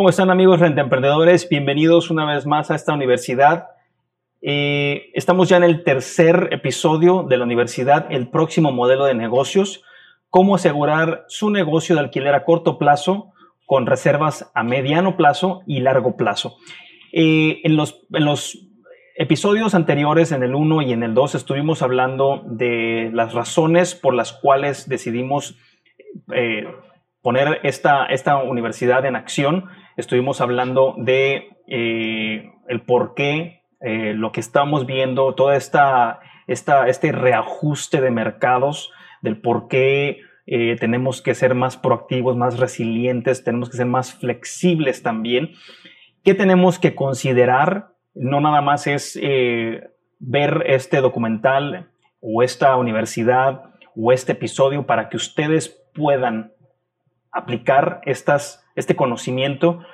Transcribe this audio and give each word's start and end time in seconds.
¿Cómo 0.00 0.08
están 0.08 0.30
amigos 0.30 0.60
rentemprendedores? 0.60 1.46
Bienvenidos 1.46 2.10
una 2.10 2.24
vez 2.24 2.46
más 2.46 2.70
a 2.70 2.74
esta 2.74 2.94
universidad. 2.94 3.66
Eh, 4.40 5.10
estamos 5.12 5.50
ya 5.50 5.58
en 5.58 5.62
el 5.62 5.84
tercer 5.84 6.48
episodio 6.52 7.24
de 7.24 7.36
la 7.36 7.44
universidad, 7.44 8.06
el 8.08 8.30
próximo 8.30 8.72
modelo 8.72 9.04
de 9.04 9.12
negocios, 9.12 9.84
cómo 10.30 10.54
asegurar 10.54 11.26
su 11.28 11.50
negocio 11.50 11.94
de 11.94 12.00
alquiler 12.00 12.34
a 12.34 12.46
corto 12.46 12.78
plazo 12.78 13.34
con 13.66 13.84
reservas 13.84 14.50
a 14.54 14.62
mediano 14.62 15.18
plazo 15.18 15.60
y 15.66 15.80
largo 15.80 16.16
plazo. 16.16 16.56
Eh, 17.12 17.60
en, 17.64 17.76
los, 17.76 18.00
en 18.14 18.24
los 18.24 18.58
episodios 19.16 19.74
anteriores, 19.74 20.32
en 20.32 20.42
el 20.42 20.54
1 20.54 20.80
y 20.80 20.92
en 20.94 21.02
el 21.02 21.12
2, 21.12 21.34
estuvimos 21.34 21.82
hablando 21.82 22.42
de 22.46 23.10
las 23.12 23.34
razones 23.34 23.94
por 23.94 24.14
las 24.14 24.32
cuales 24.32 24.88
decidimos 24.88 25.58
eh, 26.32 26.64
poner 27.20 27.60
esta, 27.64 28.06
esta 28.06 28.38
universidad 28.38 29.04
en 29.04 29.14
acción. 29.14 29.68
Estuvimos 30.00 30.40
hablando 30.40 30.94
de 30.96 31.50
eh, 31.66 32.52
el 32.68 32.80
por 32.80 33.12
qué, 33.14 33.64
eh, 33.82 34.14
lo 34.14 34.32
que 34.32 34.40
estamos 34.40 34.86
viendo, 34.86 35.34
todo 35.34 35.52
esta, 35.52 36.20
esta, 36.46 36.88
este 36.88 37.12
reajuste 37.12 38.00
de 38.00 38.10
mercados, 38.10 38.90
del 39.20 39.42
por 39.42 39.68
qué 39.68 40.22
eh, 40.46 40.76
tenemos 40.80 41.20
que 41.20 41.34
ser 41.34 41.54
más 41.54 41.76
proactivos, 41.76 42.34
más 42.34 42.58
resilientes, 42.58 43.44
tenemos 43.44 43.68
que 43.68 43.76
ser 43.76 43.84
más 43.84 44.14
flexibles 44.14 45.02
también. 45.02 45.50
¿Qué 46.24 46.32
tenemos 46.32 46.78
que 46.78 46.94
considerar? 46.94 47.88
No 48.14 48.40
nada 48.40 48.62
más 48.62 48.86
es 48.86 49.20
ver 50.18 50.64
este 50.66 51.02
documental 51.02 51.90
o 52.22 52.42
esta 52.42 52.74
universidad 52.76 53.74
o 53.94 54.12
este 54.12 54.32
episodio 54.32 54.86
para 54.86 55.10
que 55.10 55.18
ustedes 55.18 55.68
puedan 55.94 56.54
aplicar 57.32 58.00
estas, 58.04 58.64
este 58.76 58.96
conocimiento 58.96 59.84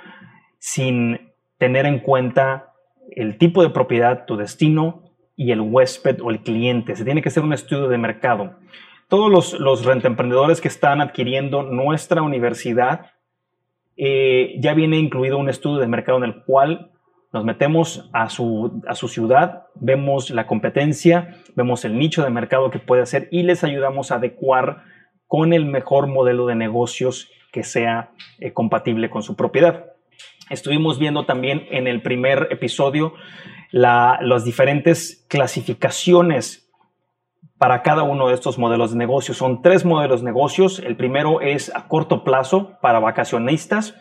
sin 0.67 1.33
tener 1.59 1.86
en 1.86 2.00
cuenta 2.00 2.72
el 3.12 3.39
tipo 3.39 3.62
de 3.62 3.70
propiedad, 3.70 4.27
tu 4.27 4.36
destino 4.36 5.12
y 5.36 5.53
el 5.53 5.61
huésped 5.61 6.20
o 6.20 6.33
el 6.33 6.42
cliente. 6.42 6.97
Se 6.97 7.05
tiene 7.05 7.23
que 7.23 7.28
hacer 7.28 7.45
un 7.45 7.53
estudio 7.53 7.86
de 7.86 7.98
mercado. 7.98 8.56
Todos 9.06 9.31
los, 9.31 9.61
los 9.61 9.84
rentemprendedores 9.84 10.61
que 10.61 10.67
están 10.67 11.00
adquiriendo 11.00 11.62
nuestra 11.62 12.23
universidad, 12.23 13.12
eh, 13.97 14.56
ya 14.58 14.75
viene 14.75 14.98
incluido 14.98 15.39
un 15.39 15.48
estudio 15.48 15.78
de 15.78 15.86
mercado 15.86 16.19
en 16.19 16.25
el 16.25 16.42
cual 16.42 16.91
nos 17.33 17.45
metemos 17.45 18.11
a 18.12 18.28
su, 18.28 18.83
a 18.89 18.97
su 18.97 19.06
ciudad, 19.06 19.67
vemos 19.77 20.30
la 20.30 20.48
competencia, 20.48 21.36
vemos 21.55 21.84
el 21.84 21.97
nicho 21.97 22.25
de 22.25 22.30
mercado 22.30 22.73
que 22.73 22.80
puede 22.80 23.03
hacer 23.03 23.28
y 23.30 23.45
les 23.45 23.62
ayudamos 23.62 24.11
a 24.11 24.17
adecuar 24.17 24.83
con 25.28 25.53
el 25.53 25.64
mejor 25.64 26.08
modelo 26.08 26.45
de 26.47 26.56
negocios 26.56 27.30
que 27.53 27.62
sea 27.62 28.11
eh, 28.41 28.53
compatible 28.53 29.11
con 29.11 29.23
su 29.23 29.36
propiedad. 29.36 29.95
Estuvimos 30.50 30.98
viendo 30.98 31.27
también 31.27 31.67
en 31.70 31.86
el 31.86 32.03
primer 32.03 32.48
episodio 32.50 33.14
las 33.70 34.45
diferentes 34.45 35.27
clasificaciones 35.28 36.70
para 37.58 37.83
cada 37.83 38.03
uno 38.03 38.28
de 38.28 38.34
estos 38.34 38.58
modelos 38.58 38.92
de 38.92 38.98
negocios. 38.98 39.39
Son 39.39 39.62
tres 39.62 39.84
modelos 39.84 40.20
de 40.20 40.27
negocios. 40.27 40.78
El 40.78 40.97
primero 40.97 41.41
es 41.41 41.75
a 41.75 41.89
corto 41.89 42.23
plazo 42.23 42.78
para 42.81 43.00
vacacionistas, 43.00 43.95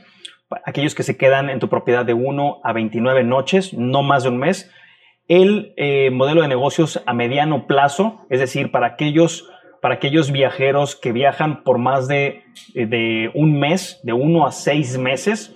aquellos 0.66 0.94
que 0.94 1.03
se 1.03 1.17
quedan 1.17 1.49
en 1.49 1.59
tu 1.59 1.69
propiedad 1.69 2.05
de 2.05 2.13
1 2.13 2.61
a 2.63 2.73
29 2.73 3.23
noches, 3.23 3.73
no 3.73 4.03
más 4.03 4.23
de 4.23 4.29
un 4.29 4.38
mes. 4.38 4.72
El 5.28 5.73
eh, 5.78 6.12
modelo 6.12 6.41
de 6.41 6.47
negocios 6.47 7.01
a 7.06 7.13
mediano 7.13 7.66
plazo, 7.66 8.25
es 8.29 8.39
decir, 8.39 8.72
para 8.72 8.88
aquellos 8.88 9.50
para 9.85 9.95
aquellos 9.95 10.31
viajeros 10.31 10.95
que 10.95 11.12
viajan 11.12 11.63
por 11.63 11.78
más 11.78 12.07
de, 12.07 12.41
un 13.35 13.59
mes, 13.59 14.00
de 14.01 14.13
uno 14.13 14.47
a 14.47 14.51
seis 14.51 14.97
meses. 14.97 15.56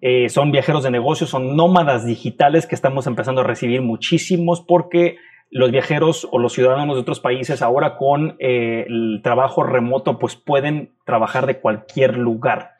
Eh, 0.00 0.28
son 0.28 0.52
viajeros 0.52 0.84
de 0.84 0.90
negocios, 0.90 1.30
son 1.30 1.56
nómadas 1.56 2.06
digitales 2.06 2.66
que 2.66 2.74
estamos 2.74 3.06
empezando 3.06 3.40
a 3.40 3.44
recibir 3.44 3.82
muchísimos 3.82 4.60
porque 4.60 5.16
los 5.50 5.70
viajeros 5.70 6.28
o 6.30 6.38
los 6.38 6.52
ciudadanos 6.52 6.96
de 6.96 7.00
otros 7.00 7.20
países 7.20 7.62
ahora 7.62 7.96
con 7.96 8.36
eh, 8.38 8.84
el 8.86 9.20
trabajo 9.22 9.62
remoto 9.62 10.18
pues 10.18 10.36
pueden 10.36 10.92
trabajar 11.04 11.46
de 11.46 11.58
cualquier 11.58 12.16
lugar. 12.16 12.72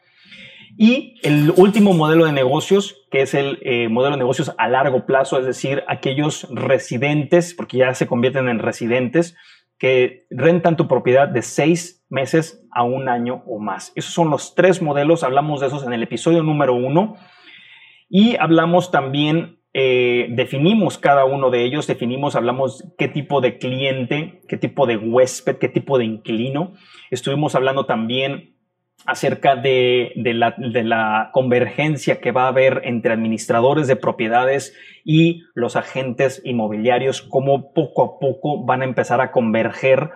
Y 0.77 1.17
el 1.25 1.53
último 1.57 1.93
modelo 1.93 2.25
de 2.25 2.33
negocios, 2.33 3.05
que 3.11 3.23
es 3.23 3.35
el 3.35 3.59
eh, 3.63 3.89
modelo 3.89 4.15
de 4.15 4.21
negocios 4.21 4.55
a 4.59 4.69
largo 4.69 5.07
plazo, 5.07 5.41
es 5.41 5.45
decir, 5.45 5.83
aquellos 5.89 6.47
residentes, 6.53 7.53
porque 7.53 7.79
ya 7.79 7.95
se 7.95 8.07
convierten 8.07 8.49
en 8.49 8.61
residentes, 8.61 9.35
que 9.79 10.27
rentan 10.31 10.77
tu 10.77 10.89
propiedad 10.89 11.29
de 11.29 11.43
seis 11.43 12.05
meses 12.09 12.67
a 12.73 12.83
un 12.83 13.09
año 13.09 13.43
o 13.47 13.59
más. 13.59 13.93
Esos 13.95 14.13
son 14.13 14.31
los 14.31 14.55
tres 14.55 14.83
modelos, 14.83 15.23
hablamos 15.23 15.61
de 15.61 15.69
esos 15.69 15.87
en 15.87 15.93
el 15.93 16.03
episodio 16.03 16.43
número 16.43 16.75
uno 16.75 17.17
y 18.09 18.37
hablamos 18.37 18.91
también, 18.91 19.61
eh, 19.75 20.29
definimos 20.31 20.99
cada 20.99 21.25
uno 21.25 21.51
de 21.51 21.65
ellos, 21.65 21.87
definimos, 21.87 22.35
hablamos 22.35 22.85
qué 22.97 23.07
tipo 23.09 23.41
de 23.41 23.59
cliente, 23.59 24.43
qué 24.49 24.57
tipo 24.57 24.87
de 24.87 24.97
huésped, 24.97 25.59
qué 25.59 25.69
tipo 25.69 25.99
de 25.99 26.07
inquilino. 26.07 26.73
Estuvimos 27.11 27.55
hablando 27.55 27.87
también 27.87 28.58
acerca 29.07 29.57
de, 29.57 30.13
la, 30.17 31.31
convergencia 31.33 32.21
que 32.21 32.33
va 32.33 32.45
a 32.45 32.49
haber 32.49 32.83
entre 32.85 33.13
administradores 33.13 33.87
de 33.87 33.97
propiedades 33.97 34.75
y 35.05 35.45
los 35.55 35.77
agentes 35.77 36.43
inmobiliarios, 36.45 37.23
cómo 37.23 37.73
poco 37.73 38.03
a 38.05 38.19
poco 38.19 38.65
van 38.65 38.83
a 38.83 38.85
empezar 38.85 39.21
a 39.21 39.31
converger 39.31 40.11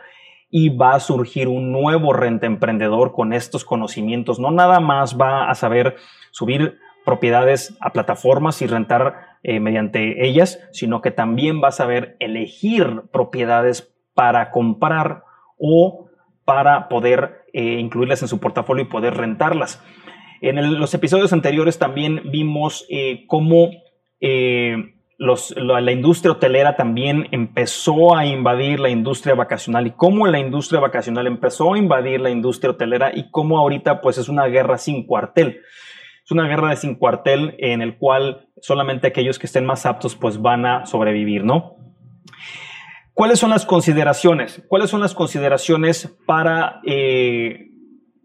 y 0.51 0.69
va 0.69 0.95
a 0.95 1.01
surgir 1.01 1.49
un 1.49 1.73
nuevo 1.73 2.13
renta 2.13 2.47
emprendedor 2.47 3.13
con 3.13 3.33
estos 3.33 3.65
conocimientos. 3.65 4.39
No 4.39 4.51
nada 4.51 4.81
más 4.81 5.19
va 5.19 5.49
a 5.49 5.55
saber 5.55 5.97
subir 6.31 6.79
propiedades 7.05 7.77
a 7.81 7.93
plataformas 7.93 8.61
y 8.63 8.67
rentar 8.67 9.39
eh, 9.43 9.61
mediante 9.61 10.27
ellas, 10.27 10.61
sino 10.73 11.01
que 11.01 11.11
también 11.11 11.63
va 11.63 11.69
a 11.69 11.73
saber 11.73 12.17
elegir 12.21 13.03
propiedades 13.13 13.93
para 14.15 14.51
comprar 14.51 15.25
o 15.59 16.09
para 16.45 16.89
poder 16.89 17.42
eh, 17.53 17.79
incluirlas 17.79 18.23
en 18.23 18.29
su 18.29 18.41
portafolio 18.41 18.85
y 18.85 18.89
poder 18.89 19.15
rentarlas. 19.15 19.83
En 20.41 20.81
los 20.81 20.93
episodios 20.95 21.33
anteriores 21.33 21.79
también 21.79 22.23
vimos 22.31 22.85
eh, 22.91 23.25
cómo 23.29 23.71
eh, 24.21 24.95
la, 25.19 25.93
industria 25.93 26.33
hotelera 26.33 26.77
también 26.77 27.29
empezó 27.31 28.17
a 28.17 28.27
invadir 28.27 28.81
la 28.81 28.89
industria 28.89 29.35
vacacional 29.35 29.87
y 29.87 29.93
cómo 29.93 30.27
la 30.27 30.41
industria 30.41 30.81
vacacional 30.81 31.27
empezó 31.27 31.75
a 31.75 31.79
invadir 31.79 32.21
la 32.21 32.31
industria 32.31 32.71
hotelera 32.71 33.13
y 33.15 33.31
cómo 33.31 33.59
ahorita 33.59 34.01
pues 34.01 34.19
es 34.19 34.29
una 34.29 34.47
guerra 34.47 34.79
sin 34.79 35.07
cuartel. 35.07 35.61
Es 36.25 36.31
una 36.31 36.49
guerra 36.49 36.71
de 36.71 36.77
sin 36.77 36.97
cuartel 36.97 37.55
en 37.59 37.83
el 37.83 37.97
cual 37.99 38.49
solamente 38.61 39.09
aquellos 39.09 39.39
que 39.39 39.47
estén 39.47 39.65
más 39.65 39.87
aptos 39.87 40.17
pues 40.17 40.41
van 40.41 40.67
a 40.67 40.87
sobrevivir, 40.87 41.45
¿no? 41.45 41.82
¿Cuáles 43.15 43.39
son 43.39 43.51
las 43.51 43.67
consideraciones? 43.67 44.63
¿Cuáles 44.69 44.89
son 44.89 45.01
las 45.01 45.15
consideraciones 45.15 46.17
para, 46.27 46.81
eh, 46.87 47.71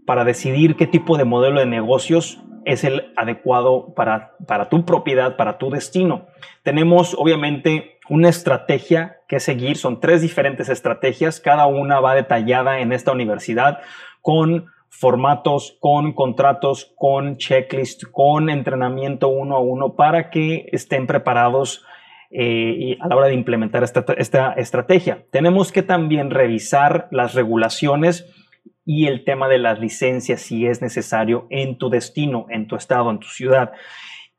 para 0.06 0.24
decidir 0.24 0.76
qué 0.78 0.88
tipo 0.88 1.18
de 1.18 1.26
modelo 1.26 1.60
de 1.60 1.66
negocios 1.66 2.42
es 2.64 2.84
el 2.86 3.12
adecuado 3.18 3.94
para, 3.96 4.36
para 4.48 4.70
tu 4.70 4.86
propiedad, 4.86 5.36
para 5.36 5.58
tu 5.58 5.70
destino? 5.70 6.28
Tenemos 6.64 7.16
obviamente 7.18 8.00
una 8.10 8.30
estrategia 8.30 9.18
que 9.28 9.42
seguir, 9.42 9.76
son 9.76 10.00
tres 10.00 10.22
diferentes 10.22 10.70
estrategias, 10.70 11.42
cada 11.42 11.68
una 11.68 12.00
va 12.00 12.16
detallada 12.16 12.80
en 12.80 12.94
esta 12.94 13.12
universidad 13.12 13.80
con 14.22 14.68
formatos, 14.90 15.78
con 15.82 16.14
contratos, 16.14 16.94
con 16.96 17.36
checklist, 17.36 18.06
con 18.10 18.50
entrenamiento 18.50 19.28
uno 19.28 19.58
a 19.58 19.60
uno 19.60 19.96
para 19.96 20.30
que 20.30 20.70
estén 20.72 21.08
preparados 21.08 21.86
eh, 22.30 22.98
a 23.00 23.08
la 23.08 23.16
hora 23.16 23.28
de 23.28 23.34
implementar 23.34 23.84
esta, 23.84 24.54
estrategia. 24.54 25.26
Tenemos 25.32 25.72
que 25.72 25.82
también 25.82 26.30
revisar 26.30 27.08
las 27.12 27.34
regulaciones 27.34 28.26
y 28.86 29.08
el 29.08 29.24
tema 29.24 29.48
de 29.48 29.60
las 29.60 29.80
licencias 29.80 30.42
si 30.42 30.66
es 30.66 30.82
necesario 30.82 31.48
en 31.50 31.78
tu 31.78 31.90
destino, 31.90 32.46
en 32.50 32.68
tu 32.68 32.76
estado, 32.76 33.10
en 33.12 33.20
tu 33.20 33.28
ciudad. 33.28 33.72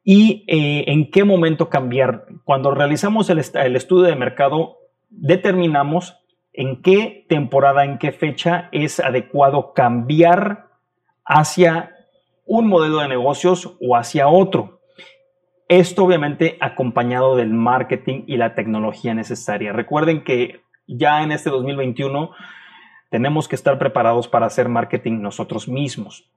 Y 0.05 0.45
eh, 0.49 0.85
en 0.89 1.11
qué 1.11 1.25
momento 1.25 1.69
cambiar. 1.69 2.27
Cuando 2.45 2.71
realizamos 2.71 3.31
el, 3.31 3.39
estudio 3.39 4.05
de 4.05 4.17
mercado, 4.17 4.79
determinamos 5.11 6.17
en 6.53 6.83
qué 6.83 7.27
temporada, 7.29 7.85
en 7.85 7.99
qué 7.99 8.13
fecha 8.13 8.69
es 8.73 9.01
adecuado 9.01 9.73
cambiar 9.75 10.69
hacia 11.25 11.95
un 12.45 12.69
modelo 12.69 12.99
de 12.99 13.09
negocios 13.09 13.77
o 13.81 13.97
hacia 13.97 14.29
otro. 14.29 14.78
Esto 15.69 16.05
obviamente 16.05 16.57
acompañado 16.61 17.37
del 17.37 17.53
marketing 17.53 18.25
y 18.27 18.39
la 18.39 18.55
tecnología 18.55 19.13
necesaria. 19.13 19.73
Recuerden 19.73 20.25
que 20.25 20.63
ya 20.87 21.23
en 21.23 21.31
este 21.31 21.51
2021 21.51 22.31
tenemos 23.11 23.49
que 23.49 23.57
estar 23.57 23.79
preparados 23.79 24.29
para 24.29 24.47
hacer 24.47 24.69
marketing 24.69 25.21
nosotros 25.21 25.69
mismos. 25.69 26.31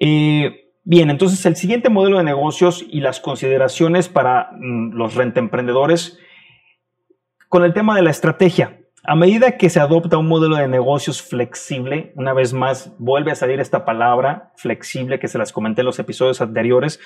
Eh, 0.00 0.72
bien, 0.82 1.10
entonces 1.10 1.44
el 1.44 1.56
siguiente 1.56 1.90
modelo 1.90 2.16
de 2.18 2.24
negocios 2.24 2.84
y 2.88 3.00
las 3.00 3.20
consideraciones 3.20 4.08
para 4.08 4.50
mm, 4.52 4.94
los 4.94 5.14
rentemprendedores 5.14 6.18
con 7.50 7.64
el 7.64 7.74
tema 7.74 7.94
de 7.96 8.02
la 8.02 8.10
estrategia. 8.10 8.78
A 9.04 9.14
medida 9.14 9.56
que 9.56 9.70
se 9.70 9.80
adopta 9.80 10.18
un 10.18 10.26
modelo 10.26 10.56
de 10.56 10.68
negocios 10.68 11.22
flexible, 11.22 12.12
una 12.16 12.32
vez 12.32 12.52
más 12.52 12.94
vuelve 12.98 13.30
a 13.30 13.36
salir 13.36 13.60
esta 13.60 13.84
palabra 13.84 14.52
flexible 14.56 15.18
que 15.18 15.28
se 15.28 15.38
las 15.38 15.52
comenté 15.52 15.82
en 15.82 15.86
los 15.86 15.98
episodios 15.98 16.40
anteriores, 16.40 17.00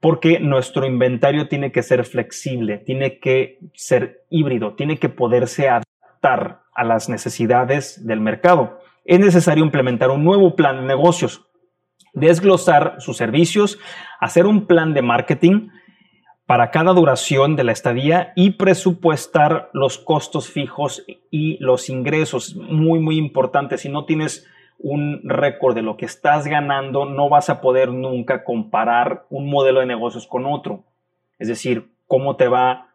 porque 0.00 0.40
nuestro 0.40 0.86
inventario 0.86 1.48
tiene 1.48 1.72
que 1.72 1.82
ser 1.82 2.04
flexible, 2.04 2.78
tiene 2.78 3.18
que 3.18 3.58
ser 3.74 4.24
híbrido, 4.30 4.74
tiene 4.74 4.98
que 4.98 5.08
poderse 5.08 5.68
adaptar 5.68 6.62
a 6.74 6.84
las 6.84 7.08
necesidades 7.08 8.06
del 8.06 8.20
mercado. 8.20 8.78
Es 9.04 9.20
necesario 9.20 9.64
implementar 9.64 10.10
un 10.10 10.24
nuevo 10.24 10.56
plan 10.56 10.80
de 10.80 10.86
negocios, 10.86 11.46
desglosar 12.12 12.96
sus 12.98 13.16
servicios, 13.16 13.78
hacer 14.20 14.46
un 14.46 14.66
plan 14.66 14.94
de 14.94 15.02
marketing, 15.02 15.68
para 16.46 16.70
cada 16.70 16.92
duración 16.92 17.56
de 17.56 17.64
la 17.64 17.72
estadía 17.72 18.32
y 18.36 18.50
presupuestar 18.50 19.68
los 19.72 19.98
costos 19.98 20.48
fijos 20.48 21.04
y 21.30 21.58
los 21.58 21.90
ingresos. 21.90 22.54
Muy, 22.54 23.00
muy 23.00 23.18
importante. 23.18 23.78
Si 23.78 23.88
no 23.88 24.04
tienes 24.04 24.46
un 24.78 25.20
récord 25.24 25.74
de 25.74 25.82
lo 25.82 25.96
que 25.96 26.04
estás 26.04 26.46
ganando, 26.46 27.04
no 27.04 27.28
vas 27.28 27.50
a 27.50 27.60
poder 27.60 27.90
nunca 27.90 28.44
comparar 28.44 29.26
un 29.30 29.48
modelo 29.50 29.80
de 29.80 29.86
negocios 29.86 30.26
con 30.26 30.46
otro. 30.46 30.84
Es 31.38 31.48
decir, 31.48 31.90
cómo 32.06 32.36
te 32.36 32.48
va 32.48 32.94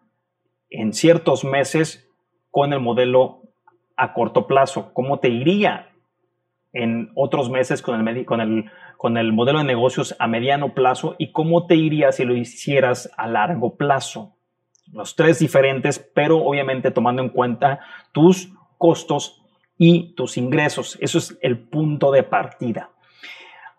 en 0.69 0.93
ciertos 0.93 1.43
meses 1.43 2.07
con 2.49 2.73
el 2.73 2.79
modelo 2.79 3.41
a 3.97 4.13
corto 4.13 4.47
plazo, 4.47 4.93
cómo 4.93 5.19
te 5.19 5.29
iría 5.29 5.89
en 6.73 7.11
otros 7.15 7.49
meses 7.49 7.81
con 7.81 8.07
el, 8.07 8.25
con 8.25 8.41
el, 8.41 8.71
con 8.97 9.17
el 9.17 9.33
modelo 9.33 9.59
de 9.59 9.65
negocios 9.65 10.15
a 10.19 10.27
mediano 10.27 10.73
plazo 10.73 11.15
y 11.17 11.31
cómo 11.31 11.65
te 11.67 11.75
iría 11.75 12.11
si 12.11 12.23
lo 12.23 12.35
hicieras 12.35 13.11
a 13.17 13.27
largo 13.27 13.75
plazo. 13.75 14.35
Los 14.91 15.15
tres 15.15 15.39
diferentes, 15.39 15.99
pero 15.99 16.37
obviamente 16.37 16.91
tomando 16.91 17.21
en 17.21 17.29
cuenta 17.29 17.81
tus 18.11 18.53
costos 18.77 19.40
y 19.81 20.13
tus 20.13 20.37
ingresos. 20.37 20.95
Eso 21.01 21.17
es 21.17 21.39
el 21.41 21.57
punto 21.57 22.11
de 22.11 22.21
partida. 22.21 22.91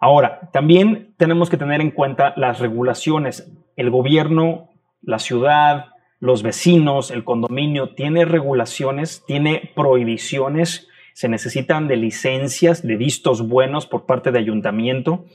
Ahora, 0.00 0.50
también 0.52 1.14
tenemos 1.16 1.48
que 1.48 1.56
tener 1.56 1.80
en 1.80 1.92
cuenta 1.92 2.34
las 2.36 2.58
regulaciones. 2.58 3.52
El 3.76 3.90
gobierno, 3.90 4.70
la 5.00 5.20
ciudad, 5.20 5.92
los 6.18 6.42
vecinos, 6.42 7.12
el 7.12 7.22
condominio, 7.22 7.94
tiene 7.94 8.24
regulaciones, 8.24 9.22
tiene 9.26 9.70
prohibiciones 9.76 10.88
se 11.14 11.28
necesitan 11.28 11.88
de 11.88 11.96
licencias, 11.96 12.82
de 12.82 12.96
vistos 12.96 13.46
buenos 13.46 13.86
por 13.86 14.06
parte 14.06 14.32
de 14.32 14.38
ayuntamiento. 14.38 15.26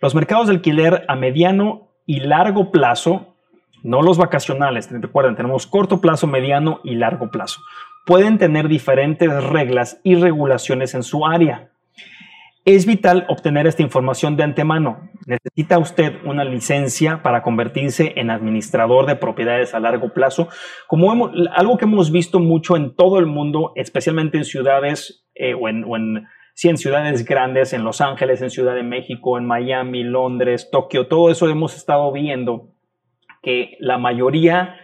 Los 0.00 0.14
mercados 0.14 0.48
de 0.48 0.54
alquiler 0.54 1.04
a 1.08 1.16
mediano 1.16 1.88
y 2.06 2.20
largo 2.20 2.72
plazo, 2.72 3.34
no 3.82 4.02
los 4.02 4.18
vacacionales, 4.18 4.88
recuerden, 4.90 5.36
tenemos 5.36 5.66
corto 5.66 6.00
plazo, 6.00 6.26
mediano 6.26 6.80
y 6.84 6.96
largo 6.96 7.30
plazo, 7.30 7.60
pueden 8.06 8.38
tener 8.38 8.68
diferentes 8.68 9.30
reglas 9.44 10.00
y 10.02 10.14
regulaciones 10.16 10.94
en 10.94 11.02
su 11.02 11.26
área. 11.26 11.70
Es 12.64 12.86
vital 12.86 13.26
obtener 13.28 13.66
esta 13.66 13.82
información 13.82 14.36
de 14.36 14.44
antemano. 14.44 15.10
Necesita 15.26 15.78
usted 15.78 16.14
una 16.24 16.44
licencia 16.44 17.20
para 17.20 17.42
convertirse 17.42 18.12
en 18.16 18.30
administrador 18.30 19.06
de 19.06 19.16
propiedades 19.16 19.74
a 19.74 19.80
largo 19.80 20.12
plazo, 20.12 20.48
como 20.86 21.32
algo 21.56 21.76
que 21.76 21.86
hemos 21.86 22.12
visto 22.12 22.38
mucho 22.38 22.76
en 22.76 22.94
todo 22.94 23.18
el 23.18 23.26
mundo, 23.26 23.72
especialmente 23.74 24.38
en 24.38 24.44
ciudades 24.44 25.26
eh, 25.34 25.54
o, 25.54 25.68
en, 25.68 25.84
en 26.62 26.76
ciudades 26.76 27.24
grandes, 27.24 27.72
en 27.72 27.82
Los 27.82 28.00
Ángeles, 28.00 28.42
en 28.42 28.50
Ciudad 28.50 28.76
de 28.76 28.84
México, 28.84 29.38
en 29.38 29.44
Miami, 29.44 30.04
Londres, 30.04 30.68
Tokio, 30.70 31.08
todo 31.08 31.30
eso 31.30 31.48
hemos 31.48 31.76
estado 31.76 32.12
viendo 32.12 32.68
que 33.42 33.76
la 33.80 33.98
mayoría 33.98 34.76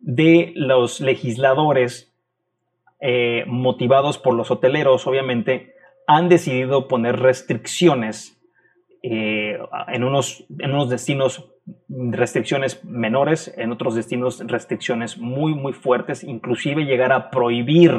de 0.00 0.52
los 0.56 1.00
legisladores 1.00 2.13
eh, 3.06 3.44
motivados 3.46 4.16
por 4.16 4.32
los 4.34 4.50
hoteleros, 4.50 5.06
obviamente, 5.06 5.74
han 6.06 6.30
decidido 6.30 6.88
poner 6.88 7.20
restricciones 7.20 8.42
eh, 9.02 9.58
en, 9.88 10.04
unos, 10.04 10.46
en 10.58 10.70
unos 10.70 10.88
destinos, 10.88 11.52
restricciones 11.88 12.82
menores, 12.82 13.52
en 13.58 13.72
otros 13.72 13.94
destinos 13.94 14.42
restricciones 14.46 15.18
muy, 15.18 15.54
muy 15.54 15.74
fuertes, 15.74 16.24
inclusive 16.24 16.86
llegar 16.86 17.12
a 17.12 17.28
prohibir 17.28 17.92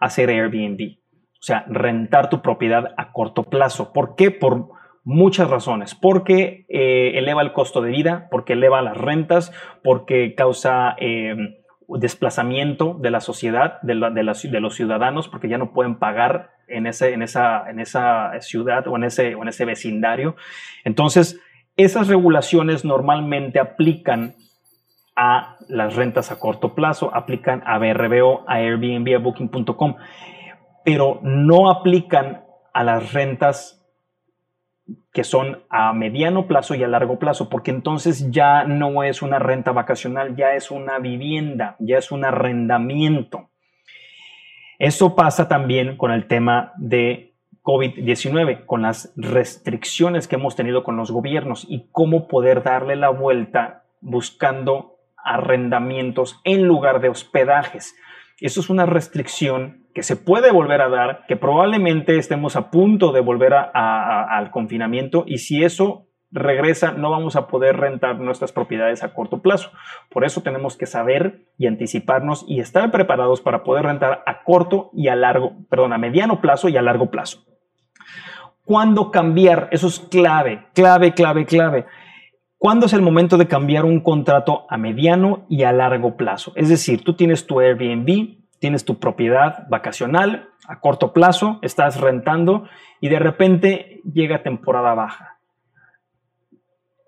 hacer 0.00 0.28
Airbnb, 0.28 0.98
o 0.98 1.42
sea, 1.42 1.64
rentar 1.70 2.28
tu 2.28 2.42
propiedad 2.42 2.92
a 2.98 3.12
corto 3.12 3.44
plazo. 3.44 3.94
¿Por 3.94 4.16
qué? 4.16 4.30
Por 4.30 4.68
muchas 5.02 5.48
razones. 5.48 5.94
Porque 5.94 6.66
eh, 6.68 7.12
eleva 7.14 7.40
el 7.40 7.54
costo 7.54 7.80
de 7.80 7.90
vida, 7.90 8.28
porque 8.30 8.52
eleva 8.52 8.82
las 8.82 8.98
rentas, 8.98 9.50
porque 9.82 10.34
causa... 10.34 10.94
Desplazamiento 11.88 12.96
de 13.00 13.10
la 13.10 13.20
sociedad, 13.20 13.80
de, 13.82 13.94
los 13.94 14.74
ciudadanos, 14.74 15.28
porque 15.28 15.48
ya 15.48 15.58
no 15.58 15.72
pueden 15.72 15.96
pagar 15.96 16.50
en, 16.68 16.86
esa, 16.86 17.62
ciudad 18.40 18.88
o 18.88 18.96
en 18.96 19.04
ese, 19.04 19.30
en 19.30 19.48
ese 19.48 19.64
vecindario. 19.64 20.36
Entonces, 20.84 21.40
esas 21.76 22.08
regulaciones 22.08 22.84
normalmente 22.84 23.60
aplican 23.60 24.34
a 25.14 25.56
las 25.68 25.96
rentas 25.96 26.30
a 26.30 26.38
corto 26.38 26.74
plazo, 26.74 27.14
aplican 27.14 27.62
a 27.66 27.78
BRBO, 27.78 28.44
a 28.46 28.56
Airbnb, 28.56 29.14
a 29.14 29.18
Booking.com, 29.18 29.96
pero 30.84 31.20
no 31.22 31.70
aplican 31.70 32.44
a 32.74 32.84
las 32.84 33.12
rentas 33.12 33.85
que 35.12 35.24
son 35.24 35.64
a 35.70 35.92
mediano 35.92 36.46
plazo 36.46 36.74
y 36.74 36.84
a 36.84 36.88
largo 36.88 37.18
plazo, 37.18 37.48
porque 37.48 37.70
entonces 37.70 38.30
ya 38.30 38.64
no 38.64 39.02
es 39.02 39.22
una 39.22 39.38
renta 39.38 39.72
vacacional, 39.72 40.36
ya 40.36 40.54
es 40.54 40.70
una 40.70 40.98
vivienda, 40.98 41.76
ya 41.78 41.98
es 41.98 42.12
un 42.12 42.24
arrendamiento. 42.24 43.50
Eso 44.78 45.14
pasa 45.14 45.48
también 45.48 45.96
con 45.96 46.12
el 46.12 46.26
tema 46.26 46.72
de 46.76 47.34
COVID-19, 47.62 48.66
con 48.66 48.82
las 48.82 49.12
restricciones 49.16 50.28
que 50.28 50.36
hemos 50.36 50.54
tenido 50.54 50.84
con 50.84 50.96
los 50.96 51.10
gobiernos 51.10 51.66
y 51.68 51.88
cómo 51.90 52.28
poder 52.28 52.62
darle 52.62 52.94
la 52.94 53.08
vuelta 53.08 53.84
buscando 54.00 54.98
arrendamientos 55.16 56.40
en 56.44 56.64
lugar 56.64 57.00
de 57.00 57.08
hospedajes. 57.08 57.96
Eso 58.40 58.60
es 58.60 58.70
una 58.70 58.86
restricción 58.86 59.85
que 59.96 60.02
se 60.02 60.16
puede 60.16 60.52
volver 60.52 60.82
a 60.82 60.90
dar, 60.90 61.24
que 61.26 61.36
probablemente 61.36 62.18
estemos 62.18 62.54
a 62.54 62.70
punto 62.70 63.12
de 63.12 63.22
volver 63.22 63.54
al 63.54 64.50
confinamiento 64.50 65.24
y 65.26 65.38
si 65.38 65.64
eso 65.64 66.08
regresa, 66.30 66.92
no 66.92 67.08
vamos 67.08 67.34
a 67.34 67.46
poder 67.46 67.78
rentar 67.78 68.20
nuestras 68.20 68.52
propiedades 68.52 69.02
a 69.02 69.14
corto 69.14 69.40
plazo. 69.40 69.70
Por 70.10 70.26
eso 70.26 70.42
tenemos 70.42 70.76
que 70.76 70.84
saber 70.84 71.46
y 71.56 71.66
anticiparnos 71.66 72.44
y 72.46 72.60
estar 72.60 72.90
preparados 72.90 73.40
para 73.40 73.64
poder 73.64 73.86
rentar 73.86 74.22
a 74.26 74.42
corto 74.42 74.90
y 74.92 75.08
a 75.08 75.16
largo, 75.16 75.54
perdón, 75.70 75.94
a 75.94 75.98
mediano 75.98 76.42
plazo 76.42 76.68
y 76.68 76.76
a 76.76 76.82
largo 76.82 77.10
plazo. 77.10 77.46
¿Cuándo 78.66 79.10
cambiar? 79.10 79.70
Eso 79.72 79.86
es 79.86 79.98
clave, 79.98 80.66
clave, 80.74 81.14
clave, 81.14 81.46
clave. 81.46 81.86
¿Cuándo 82.58 82.84
es 82.84 82.92
el 82.92 83.00
momento 83.00 83.38
de 83.38 83.48
cambiar 83.48 83.86
un 83.86 84.00
contrato 84.00 84.66
a 84.68 84.76
mediano 84.76 85.46
y 85.48 85.62
a 85.62 85.72
largo 85.72 86.18
plazo? 86.18 86.52
Es 86.54 86.68
decir, 86.68 87.02
tú 87.02 87.14
tienes 87.14 87.46
tu 87.46 87.60
Airbnb, 87.60 88.44
tienes 88.58 88.84
tu 88.84 88.98
propiedad 88.98 89.66
vacacional 89.68 90.50
a 90.66 90.80
corto 90.80 91.12
plazo, 91.12 91.58
estás 91.62 92.00
rentando 92.00 92.68
y 93.00 93.08
de 93.08 93.18
repente 93.18 94.00
llega 94.10 94.42
temporada 94.42 94.94
baja. 94.94 95.38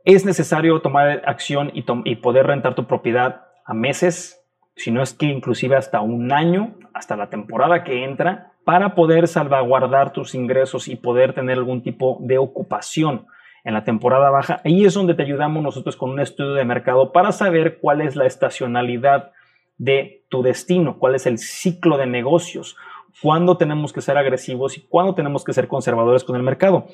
Es 0.05 0.25
necesario 0.25 0.81
tomar 0.81 1.23
acción 1.27 1.71
y, 1.75 2.17
poder 2.17 2.47
rentar 2.47 2.75
tu 2.75 2.87
propiedad 2.87 3.47
a 3.65 3.75
meses, 3.75 4.43
si 4.77 4.91
no 4.91 5.03
es 5.03 5.13
que 5.13 5.27
inclusive 5.27 5.77
hasta 5.77 6.01
un 6.01 6.33
año, 6.33 6.75
hasta 6.95 7.17
la 7.17 7.29
temporada 7.29 7.85
que 7.85 8.05
entra, 8.05 8.53
para 8.65 8.95
poder 8.95 9.29
salvaguardar 9.29 10.13
tus 10.13 10.35
ingresos 10.35 10.89
y 10.89 10.97
poder 10.97 11.35
tener 11.35 11.59
algún 11.59 11.83
tipo 11.83 12.19
de 12.21 12.39
ocupación 12.39 13.27
en 13.65 13.75
la 13.75 13.85
temporada 13.85 14.31
baja. 14.31 14.61
Ahí 14.65 14.85
es 14.85 14.95
donde 14.95 15.15
te 15.15 15.23
ayudamos 15.23 15.63
nosotros 15.63 15.97
con 15.97 16.11
un 16.11 16.21
estudio 16.21 16.55
de 16.55 16.65
mercado 16.65 17.13
para 17.13 17.33
saber 17.33 17.79
cuál 17.81 18.01
es 18.01 18.17
la 18.17 18.27
estacionalidad 18.27 19.33
de 19.79 20.25
tu 20.29 20.43
destino, 20.43 20.99
cuál 20.99 21.15
es 21.15 21.27
el 21.27 21.39
ciclo 21.39 21.97
de 21.97 22.07
negocios, 22.07 22.77
cuándo 23.23 23.57
tenemos 23.57 23.93
que 23.93 24.01
ser 24.01 24.19
agresivos 24.19 24.77
y 24.77 24.83
cuándo 24.83 25.15
tenemos 25.15 25.45
que 25.45 25.53
ser 25.53 25.69
conservadores 25.69 26.25
con 26.25 26.37
el 26.37 26.43
mercado. 26.43 26.87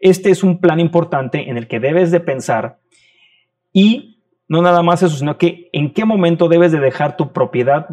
Este 0.00 0.30
es 0.30 0.42
un 0.42 0.60
plan 0.60 0.80
importante 0.80 1.48
en 1.48 1.56
el 1.56 1.66
que 1.66 1.80
debes 1.80 2.10
de 2.10 2.20
pensar 2.20 2.78
y 3.72 4.20
no 4.48 4.62
nada 4.62 4.82
más 4.82 5.02
eso, 5.02 5.16
sino 5.16 5.38
que 5.38 5.70
en 5.72 5.92
qué 5.92 6.04
momento 6.04 6.48
debes 6.48 6.72
de 6.72 6.80
dejar 6.80 7.16
tu 7.16 7.32
propiedad 7.32 7.88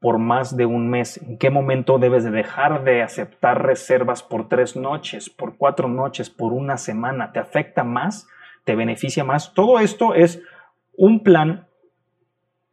por 0.00 0.18
más 0.18 0.54
de 0.54 0.66
un 0.66 0.90
mes, 0.90 1.18
en 1.22 1.38
qué 1.38 1.48
momento 1.48 1.98
debes 1.98 2.24
de 2.24 2.30
dejar 2.30 2.84
de 2.84 3.02
aceptar 3.02 3.64
reservas 3.64 4.22
por 4.22 4.48
tres 4.48 4.76
noches, 4.76 5.30
por 5.30 5.56
cuatro 5.56 5.88
noches, 5.88 6.28
por 6.28 6.52
una 6.52 6.76
semana, 6.76 7.32
te 7.32 7.38
afecta 7.38 7.84
más, 7.84 8.28
te 8.64 8.74
beneficia 8.74 9.24
más. 9.24 9.54
Todo 9.54 9.78
esto 9.78 10.14
es 10.14 10.42
un 10.92 11.22
plan 11.22 11.68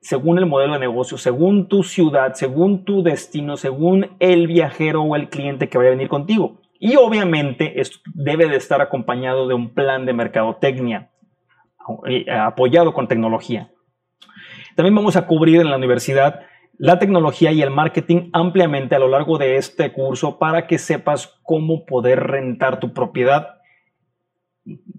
según 0.02 0.40
el 0.40 0.48
modelo 0.48 0.74
de 0.74 0.80
negocio, 0.80 1.18
según 1.18 1.68
tu 1.68 1.84
ciudad, 1.84 2.34
según 2.34 2.84
tu 2.84 3.04
destino, 3.04 3.56
según 3.56 4.18
el 4.20 4.48
viajero 4.48 5.04
o 5.04 5.16
el 5.16 5.30
cliente 5.30 5.70
que 5.70 5.78
vaya 5.78 5.90
a 5.90 5.94
venir 5.94 6.10
contigo. 6.10 6.60
Y 6.80 6.96
obviamente 6.96 7.80
esto 7.80 8.00
debe 8.14 8.48
de 8.48 8.58
estar 8.58 8.82
acompañado 8.82 9.48
de 9.48 9.54
un 9.54 9.74
plan 9.74 10.06
de 10.06 10.14
mercadotecnia 10.14 11.12
eh, 12.08 12.26
apoyado 12.32 12.94
con 12.94 13.08
tecnología. 13.08 13.72
También 14.76 14.96
vamos 14.96 15.16
a 15.16 15.28
cubrir 15.28 15.62
en 15.62 15.70
la 15.70 15.78
universidad 15.78 16.42
la 16.78 16.98
tecnología 16.98 17.52
y 17.52 17.62
el 17.62 17.70
marketing 17.70 18.32
ampliamente 18.34 18.96
a 18.96 19.00
lo 19.00 19.08
largo 19.08 19.38
de 19.38 19.58
este 19.58 19.94
curso 19.94 20.40
para 20.40 20.66
que 20.66 20.80
sepas 20.80 21.40
cómo 21.44 21.86
poder 21.86 22.22
rentar 22.24 22.80
tu 22.80 22.92
propiedad, 22.92 23.61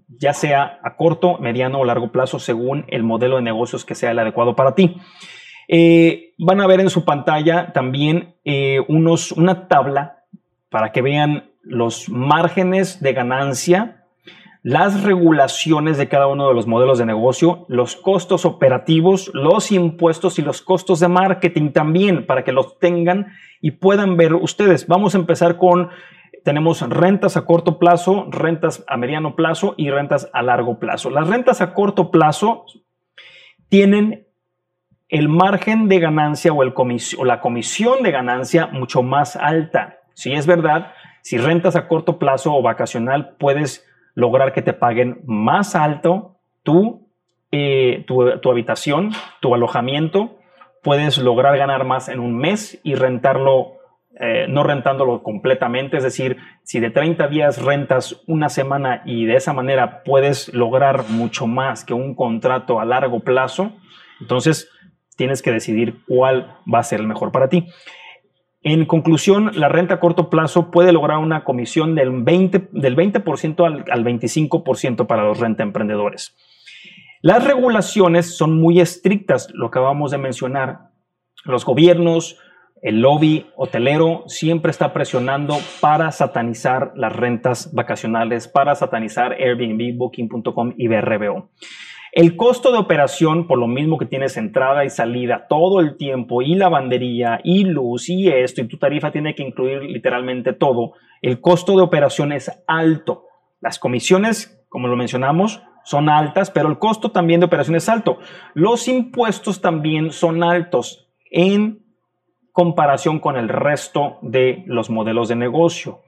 ya 0.07 0.33
sea 0.33 0.79
a 0.83 0.95
corto, 0.95 1.37
mediano 1.39 1.79
o 1.79 1.85
largo 1.85 2.11
plazo, 2.11 2.39
según 2.39 2.85
el 2.87 3.03
modelo 3.03 3.37
de 3.37 3.41
negocios 3.41 3.85
que 3.85 3.95
sea 3.95 4.11
el 4.11 4.19
adecuado 4.19 4.55
para 4.55 4.75
ti. 4.75 4.97
Eh, 5.67 6.33
van 6.37 6.61
a 6.61 6.67
ver 6.67 6.81
en 6.81 6.89
su 6.89 7.05
pantalla 7.05 7.71
también 7.73 8.35
eh, 8.43 8.79
unos, 8.87 9.31
una 9.31 9.67
tabla 9.67 10.23
para 10.69 10.91
que 10.91 11.01
vean 11.01 11.51
los 11.61 12.09
márgenes 12.09 13.01
de 13.01 13.13
ganancia 13.13 14.03
las 14.63 15.03
regulaciones 15.03 15.97
de 15.97 16.07
cada 16.07 16.27
uno 16.27 16.47
de 16.47 16.53
los 16.53 16.67
modelos 16.67 16.97
de 16.97 17.05
negocio, 17.05 17.65
los 17.67 17.97
costos 17.97 18.45
operativos, 18.45 19.29
los 19.33 19.73
impuestos 19.73 20.39
y 20.39 20.41
los 20.41 20.61
costos 20.61 21.01
de 21.01 21.09
marketing 21.09 21.71
también 21.71 22.25
para 22.25 22.45
que 22.45 22.53
los 22.53 22.79
tengan 22.79 23.33
y 23.59 23.71
puedan 23.71 24.15
ver 24.15 24.33
ustedes. 24.33 24.87
Vamos 24.87 25.15
a 25.15 25.17
empezar 25.17 25.57
con, 25.57 25.89
tenemos 26.43 26.81
rentas 26.87 27.37
a 27.37 27.45
corto 27.45 27.79
plazo, 27.79 28.27
rentas 28.29 28.83
a 28.87 28.97
mediano 28.97 29.35
plazo 29.35 29.75
y 29.77 29.89
rentas 29.89 30.29
a 30.33 30.41
largo 30.41 30.79
plazo. 30.79 31.09
Las 31.09 31.27
rentas 31.27 31.61
a 31.61 31.73
corto 31.73 32.11
plazo 32.11 32.65
tienen 33.69 34.27
el 35.09 35.29
margen 35.29 35.87
de 35.87 35.99
ganancia 35.99 36.51
o, 36.51 36.63
el 36.63 36.73
la 37.23 37.39
comisión 37.39 38.03
de 38.03 38.11
ganancia 38.11 38.67
mucho 38.67 39.03
más 39.03 39.35
alta. 39.35 39.99
Si 40.13 40.33
es 40.33 40.47
verdad, 40.47 40.91
si 41.21 41.37
rentas 41.37 41.75
a 41.75 41.87
corto 41.87 42.19
plazo 42.19 42.53
o 42.53 42.61
vacacional, 42.61 43.35
puedes 43.39 43.87
lograr 44.15 44.53
que 44.53 44.61
te 44.61 44.73
paguen 44.73 45.21
más 45.25 45.75
alto 45.75 46.39
tu, 46.63 47.07
eh, 47.51 48.03
tu, 48.07 48.49
habitación, 48.49 49.11
tu 49.39 49.53
alojamiento. 49.53 50.37
Puedes 50.81 51.17
lograr 51.17 51.57
ganar 51.57 51.85
más 51.85 52.09
en 52.09 52.19
un 52.19 52.35
mes 52.35 52.79
y 52.83 52.95
rentarlo, 52.95 53.72
eh, 54.19 54.45
no 54.47 54.63
rentándolo 54.63 55.23
completamente. 55.23 55.97
Es 55.97 56.03
decir, 56.03 56.37
si 56.63 56.79
de 56.79 56.91
30 56.91 57.27
días 57.29 57.61
rentas 57.61 58.21
una 58.27 58.49
semana 58.49 59.01
y 59.05 59.25
de 59.25 59.35
esa 59.35 59.53
manera 59.53 60.03
puedes 60.03 60.53
lograr 60.53 61.09
mucho 61.09 61.47
más 61.47 61.83
que 61.83 61.93
un 61.93 62.13
contrato 62.13 62.79
a 62.79 62.85
largo 62.85 63.21
plazo, 63.21 63.71
entonces 64.21 64.69
tienes 65.17 65.41
que 65.41 65.51
decidir 65.51 65.95
cuál 66.07 66.57
va 66.71 66.79
a 66.79 66.83
ser 66.83 66.99
el 66.99 67.07
mejor 67.07 67.31
para 67.31 67.49
ti. 67.49 67.67
En 68.61 68.85
conclusión, 68.85 69.51
la 69.55 69.67
renta 69.67 69.95
a 69.95 69.99
corto 69.99 70.29
plazo 70.29 70.71
puede 70.71 70.93
lograr 70.93 71.17
una 71.17 71.43
comisión 71.43 71.95
del 71.95 72.11
20%, 72.11 72.69
del 72.71 72.95
20 72.95 73.23
al, 73.63 73.85
al 73.89 74.05
25% 74.05 75.05
para 75.05 75.23
los 75.23 75.39
renta 75.39 75.63
emprendedores. 75.63 76.35
Las 77.21 77.43
regulaciones 77.43 78.37
son 78.37 78.59
muy 78.59 78.79
estrictas, 78.79 79.49
lo 79.53 79.71
que 79.71 79.79
acabamos 79.79 80.11
de 80.11 80.17
mencionar. 80.17 80.91
Los 81.45 81.65
gobiernos, 81.65 82.37
el 82.83 82.99
lobby 82.99 83.47
hotelero 83.55 84.25
siempre 84.27 84.69
está 84.69 84.91
presionando 84.91 85.55
para 85.79 86.11
satanizar 86.11 86.91
las 86.95 87.15
rentas 87.15 87.73
vacacionales, 87.73 88.49
para 88.49 88.75
satanizar 88.75 89.31
Airbnb, 89.31 89.97
Booking.com 89.97 90.73
y 90.77 90.89
BRBO. 90.89 91.49
El 92.11 92.35
costo 92.35 92.73
de 92.73 92.77
operación, 92.77 93.47
por 93.47 93.57
lo 93.57 93.67
mismo 93.67 93.97
que 93.97 94.05
tienes 94.05 94.35
entrada 94.35 94.83
y 94.83 94.89
salida 94.89 95.47
todo 95.47 95.79
el 95.79 95.95
tiempo, 95.95 96.41
y 96.41 96.55
lavandería, 96.55 97.39
y 97.43 97.63
luz, 97.63 98.09
y 98.09 98.27
esto, 98.27 98.61
y 98.61 98.67
tu 98.67 98.77
tarifa 98.77 99.11
tiene 99.11 99.33
que 99.33 99.43
incluir 99.43 99.81
literalmente 99.83 100.51
todo, 100.51 100.91
el 101.21 101.39
costo 101.39 101.77
de 101.77 101.83
operación 101.83 102.33
es 102.33 102.51
alto. 102.67 103.27
Las 103.61 103.79
comisiones, 103.79 104.61
como 104.67 104.89
lo 104.89 104.97
mencionamos, 104.97 105.63
son 105.85 106.09
altas, 106.09 106.51
pero 106.51 106.67
el 106.67 106.79
costo 106.79 107.11
también 107.11 107.39
de 107.39 107.45
operación 107.45 107.77
es 107.77 107.87
alto. 107.87 108.19
Los 108.53 108.89
impuestos 108.89 109.61
también 109.61 110.11
son 110.11 110.43
altos 110.43 111.07
en 111.31 111.82
comparación 112.53 113.19
con 113.19 113.35
el 113.35 113.49
resto 113.49 114.19
de 114.21 114.63
los 114.67 114.89
modelos 114.89 115.27
de 115.27 115.35
negocio. 115.35 116.01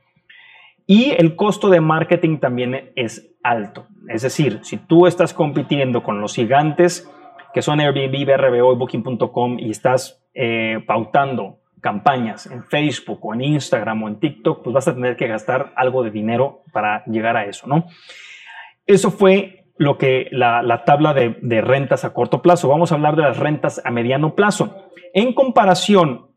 Y 0.88 1.12
el 1.18 1.36
costo 1.36 1.70
de 1.70 1.82
marketing 1.82 2.38
también 2.38 2.92
es 2.96 3.36
alto. 3.44 3.88
Es 4.08 4.22
decir, 4.22 4.60
si 4.62 4.78
tú 4.78 5.08
estás 5.08 5.34
compitiendo 5.34 6.04
con 6.04 6.22
los 6.22 6.36
gigantes 6.36 7.12
que 7.54 7.62
son 7.62 7.80
Airbnb, 7.80 8.26
BRBO 8.26 8.74
y 8.74 8.76
Booking.com 8.76 9.58
y 9.60 9.72
estás 9.72 10.24
eh, 10.34 10.84
pautando 10.86 11.60
campañas 11.82 12.46
en 12.48 12.64
Facebook 12.64 13.20
o 13.24 13.34
en 13.34 13.42
Instagram 13.42 14.04
o 14.04 14.08
en 14.08 14.20
TikTok, 14.20 14.64
pues 14.64 14.74
vas 14.74 14.88
a 14.88 14.94
tener 14.94 15.16
que 15.16 15.28
gastar 15.28 15.74
algo 15.76 16.04
de 16.04 16.12
dinero 16.12 16.64
para 16.74 17.04
llegar 17.06 17.38
a 17.38 17.46
eso, 17.46 17.66
¿no? 17.66 17.86
Eso 18.86 19.10
fue 19.10 19.66
lo 19.78 19.98
que 19.98 20.28
la, 20.32 20.62
la 20.62 20.84
tabla 20.84 21.14
de 21.14 21.62
rentas 21.62 22.06
a 22.06 22.14
corto 22.14 22.42
plazo. 22.42 22.68
Vamos 22.68 22.92
a 22.92 22.96
hablar 22.96 23.16
de 23.16 23.24
las 23.24 23.38
rentas 23.38 23.82
a 23.84 23.90
mediano 23.90 24.36
plazo. 24.36 24.92
En 25.14 25.34
comparación, 25.34 26.35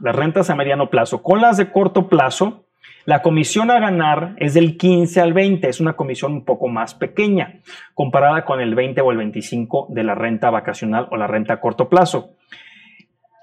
las 0.00 0.14
rentas 0.14 0.50
a 0.50 0.54
mediano 0.54 0.90
plazo 0.90 1.22
con 1.22 1.40
las 1.40 1.56
de 1.56 1.70
corto 1.70 2.08
plazo, 2.08 2.64
la 3.04 3.22
comisión 3.22 3.70
a 3.70 3.80
ganar 3.80 4.34
es 4.36 4.54
del 4.54 4.76
15 4.76 5.20
al 5.20 5.32
20, 5.32 5.68
es 5.68 5.80
una 5.80 5.94
comisión 5.94 6.32
un 6.32 6.44
poco 6.44 6.68
más 6.68 6.94
pequeña 6.94 7.60
comparada 7.94 8.44
con 8.44 8.60
el 8.60 8.74
20 8.74 9.00
o 9.00 9.10
el 9.10 9.16
25 9.16 9.86
de 9.90 10.04
la 10.04 10.14
renta 10.14 10.50
vacacional 10.50 11.08
o 11.10 11.16
la 11.16 11.26
renta 11.26 11.54
a 11.54 11.60
corto 11.60 11.88
plazo. 11.88 12.34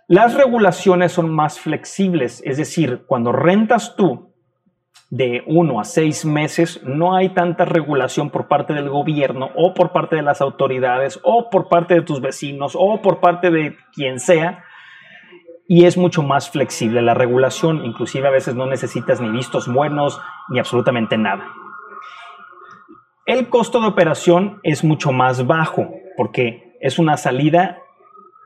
Las 0.08 0.36
regulaciones 0.36 1.14
son 1.14 1.34
más 1.34 1.60
flexibles, 1.60 2.44
es 2.46 2.58
decir, 2.58 3.06
cuando 3.08 3.32
rentas 3.32 3.96
tú 3.96 4.36
de 5.10 5.44
uno 5.48 5.80
a 5.80 5.84
seis 5.84 6.26
meses, 6.26 6.82
no 6.84 7.16
hay 7.16 7.30
tanta 7.30 7.66
regulación 7.66 8.30
por 8.30 8.48
parte 8.48 8.74
del 8.74 8.90
gobierno 8.90 9.50
o 9.56 9.74
por 9.74 9.92
parte 9.92 10.16
de 10.16 10.22
las 10.22 10.42
autoridades 10.42 11.20
o 11.24 11.50
por 11.50 11.70
parte 11.70 11.96
de 11.96 12.02
tus 12.02 12.22
vecinos 12.22 12.76
o 12.78 13.02
por 13.02 13.20
parte 13.20 13.50
de 13.50 13.78
quien 13.94 14.20
sea 14.20 14.64
y 15.68 15.86
es 15.86 15.98
mucho 15.98 16.22
más 16.24 16.50
flexible 16.50 17.02
la 17.02 17.14
regulación, 17.14 17.84
inclusive 17.86 18.28
a 18.28 18.32
veces 18.32 18.56
no 18.56 18.66
necesitas 18.66 19.20
ni 19.22 19.30
vistos 19.30 19.72
buenos 19.72 20.22
ni 20.50 20.60
absolutamente 20.60 21.18
nada. 21.18 21.52
El 23.26 23.50
costo 23.50 23.82
de 23.82 23.88
operación 23.88 24.60
es 24.62 24.84
mucho 24.84 25.12
más 25.12 25.48
bajo 25.48 25.90
porque 26.16 26.78
es 26.80 27.00
una 27.00 27.18
salida 27.18 27.80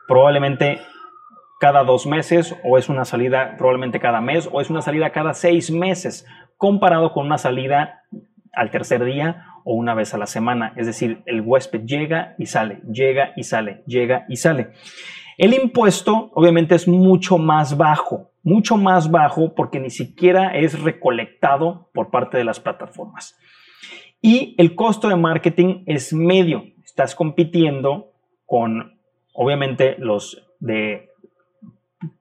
probablemente 0.08 0.80
cada 1.60 1.84
dos 1.84 2.08
meses 2.08 2.56
o 2.64 2.78
es 2.78 2.88
una 2.88 3.04
salida 3.04 3.56
probablemente 3.58 4.00
cada 4.00 4.22
mes 4.22 4.48
o 4.50 4.62
es 4.62 4.70
una 4.70 4.82
salida 4.82 5.12
cada 5.12 5.34
seis 5.34 5.70
meses 5.72 6.26
comparado 6.56 7.12
con 7.12 7.26
una 7.26 7.38
salida 7.38 8.04
al 8.54 8.72
tercer 8.72 9.04
día 9.04 9.46
o 9.66 9.74
una 9.74 9.94
vez 9.94 10.14
a 10.14 10.18
la 10.18 10.26
semana. 10.26 10.74
Es 10.78 10.88
decir, 10.88 11.22
el 11.26 11.42
huésped 11.42 11.82
llega 11.86 12.36
y 12.38 12.46
sale, 12.46 12.80
llega 12.90 13.34
y 13.36 13.44
sale, 13.44 13.84
llega 13.86 14.26
y 14.30 14.38
sale. 14.38 14.70
El 15.40 15.54
impuesto 15.54 16.32
obviamente 16.34 16.76
es 16.76 16.86
mucho 16.86 17.38
más 17.38 17.78
bajo, 17.78 18.30
mucho 18.44 18.76
más 18.76 19.10
bajo 19.10 19.56
porque 19.56 19.80
ni 19.80 19.90
siquiera 19.90 20.54
es 20.54 20.82
recolectado 20.82 21.90
por 21.94 22.12
parte 22.12 22.38
de 22.38 22.44
las 22.44 22.60
plataformas. 22.60 23.40
Y 24.22 24.54
el 24.58 24.76
costo 24.76 25.08
de 25.08 25.16
marketing 25.16 25.84
es 25.86 26.12
medio. 26.12 26.66
Estás 26.84 27.16
compitiendo 27.16 28.12
con 28.46 29.00
obviamente 29.32 29.96
los 29.98 30.46
de 30.60 31.10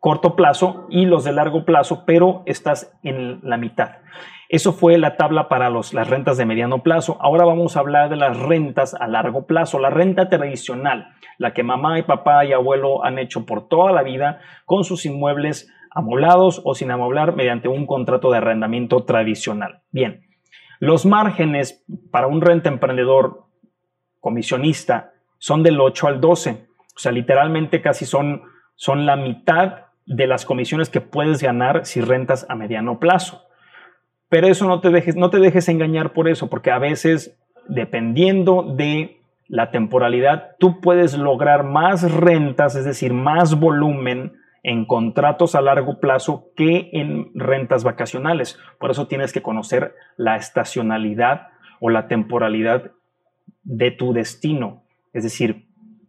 corto 0.00 0.36
plazo 0.36 0.86
y 0.88 1.06
los 1.06 1.24
de 1.24 1.32
largo 1.32 1.64
plazo, 1.64 2.04
pero 2.06 2.42
estás 2.46 2.96
en 3.02 3.40
la 3.42 3.56
mitad. 3.56 3.98
Eso 4.48 4.72
fue 4.72 4.96
la 4.96 5.16
tabla 5.16 5.48
para 5.48 5.68
los, 5.68 5.92
las 5.92 6.08
rentas 6.08 6.38
de 6.38 6.46
mediano 6.46 6.82
plazo. 6.82 7.18
Ahora 7.20 7.44
vamos 7.44 7.76
a 7.76 7.80
hablar 7.80 8.08
de 8.08 8.16
las 8.16 8.38
rentas 8.38 8.94
a 8.94 9.06
largo 9.06 9.46
plazo. 9.46 9.78
La 9.78 9.90
renta 9.90 10.30
tradicional, 10.30 11.08
la 11.36 11.52
que 11.52 11.62
mamá 11.62 11.98
y 11.98 12.02
papá 12.02 12.44
y 12.46 12.52
abuelo 12.52 13.04
han 13.04 13.18
hecho 13.18 13.44
por 13.44 13.68
toda 13.68 13.92
la 13.92 14.02
vida 14.02 14.40
con 14.64 14.84
sus 14.84 15.04
inmuebles 15.04 15.70
amoblados 15.90 16.62
o 16.64 16.74
sin 16.74 16.90
amoblar 16.90 17.36
mediante 17.36 17.68
un 17.68 17.86
contrato 17.86 18.30
de 18.30 18.38
arrendamiento 18.38 19.04
tradicional. 19.04 19.82
Bien, 19.90 20.24
los 20.80 21.04
márgenes 21.04 21.84
para 22.10 22.26
un 22.26 22.40
renta 22.40 22.68
emprendedor 22.68 23.46
comisionista 24.20 25.12
son 25.38 25.62
del 25.62 25.80
8 25.80 26.06
al 26.06 26.20
12. 26.20 26.66
O 26.96 26.98
sea, 26.98 27.12
literalmente 27.12 27.80
casi 27.80 28.06
son, 28.06 28.42
son 28.78 29.06
la 29.06 29.16
mitad 29.16 29.86
de 30.06 30.28
las 30.28 30.46
comisiones 30.46 30.88
que 30.88 31.00
puedes 31.00 31.42
ganar 31.42 31.84
si 31.84 32.00
rentas 32.00 32.46
a 32.48 32.54
mediano 32.54 33.00
plazo. 33.00 33.44
Pero 34.28 34.46
eso 34.46 34.68
no 34.68 34.80
te 34.80 34.90
dejes, 34.90 35.16
no 35.16 35.30
te 35.30 35.40
dejes 35.40 35.68
engañar 35.68 36.12
por 36.12 36.28
eso, 36.28 36.48
porque 36.48 36.70
a 36.70 36.78
veces, 36.78 37.36
dependiendo 37.66 38.62
de 38.62 39.20
la 39.48 39.72
temporalidad, 39.72 40.56
tú 40.60 40.80
puedes 40.80 41.18
lograr 41.18 41.64
más 41.64 42.10
rentas, 42.12 42.76
es 42.76 42.84
decir, 42.84 43.12
más 43.12 43.58
volumen 43.58 44.34
en 44.62 44.84
contratos 44.84 45.56
a 45.56 45.60
largo 45.60 45.98
plazo 45.98 46.50
que 46.54 46.90
en 46.92 47.32
rentas 47.34 47.82
vacacionales. 47.82 48.60
Por 48.78 48.92
eso 48.92 49.08
tienes 49.08 49.32
que 49.32 49.42
conocer 49.42 49.94
la 50.16 50.36
estacionalidad 50.36 51.48
o 51.80 51.90
la 51.90 52.06
temporalidad 52.06 52.92
de 53.64 53.90
tu 53.90 54.12
destino. 54.12 54.84
Es 55.12 55.24
decir, 55.24 55.66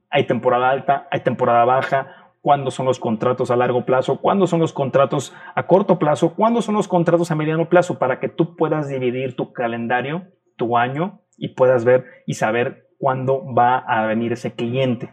hay 0.09 0.25
temporada 0.25 0.69
alta, 0.69 1.07
hay 1.11 1.21
temporada 1.21 1.65
baja, 1.65 2.18
cuándo 2.41 2.71
son 2.71 2.85
los 2.85 2.99
contratos 2.99 3.51
a 3.51 3.55
largo 3.55 3.85
plazo, 3.85 4.19
cuándo 4.21 4.47
son 4.47 4.59
los 4.59 4.73
contratos 4.73 5.33
a 5.55 5.67
corto 5.67 5.99
plazo, 5.99 6.33
cuándo 6.35 6.61
son 6.61 6.75
los 6.75 6.87
contratos 6.87 7.31
a 7.31 7.35
mediano 7.35 7.69
plazo, 7.69 7.99
para 7.99 8.19
que 8.19 8.29
tú 8.29 8.55
puedas 8.55 8.87
dividir 8.87 9.35
tu 9.35 9.53
calendario, 9.53 10.27
tu 10.55 10.77
año 10.77 11.21
y 11.37 11.49
puedas 11.49 11.85
ver 11.85 12.05
y 12.25 12.35
saber 12.35 12.87
cuándo 12.97 13.43
va 13.53 13.77
a 13.77 14.05
venir 14.05 14.33
ese 14.33 14.53
cliente. 14.53 15.09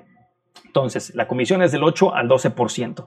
Entonces, 0.64 1.14
la 1.14 1.28
comisión 1.28 1.62
es 1.62 1.72
del 1.72 1.84
8 1.84 2.14
al 2.14 2.28
12%. 2.28 3.06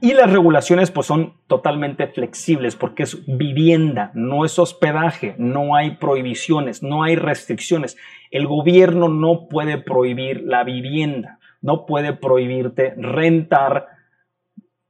Y 0.00 0.12
las 0.12 0.30
regulaciones 0.30 0.92
pues 0.92 1.08
son 1.08 1.34
totalmente 1.48 2.06
flexibles 2.06 2.76
porque 2.76 3.02
es 3.02 3.24
vivienda, 3.26 4.12
no 4.14 4.44
es 4.44 4.56
hospedaje, 4.58 5.34
no 5.38 5.74
hay 5.74 5.96
prohibiciones, 5.96 6.84
no 6.84 7.02
hay 7.02 7.16
restricciones. 7.16 7.96
El 8.30 8.46
gobierno 8.46 9.08
no 9.08 9.48
puede 9.48 9.76
prohibir 9.78 10.42
la 10.44 10.62
vivienda, 10.62 11.37
no 11.60 11.86
puede 11.86 12.12
prohibirte 12.12 12.94
rentar 12.96 13.88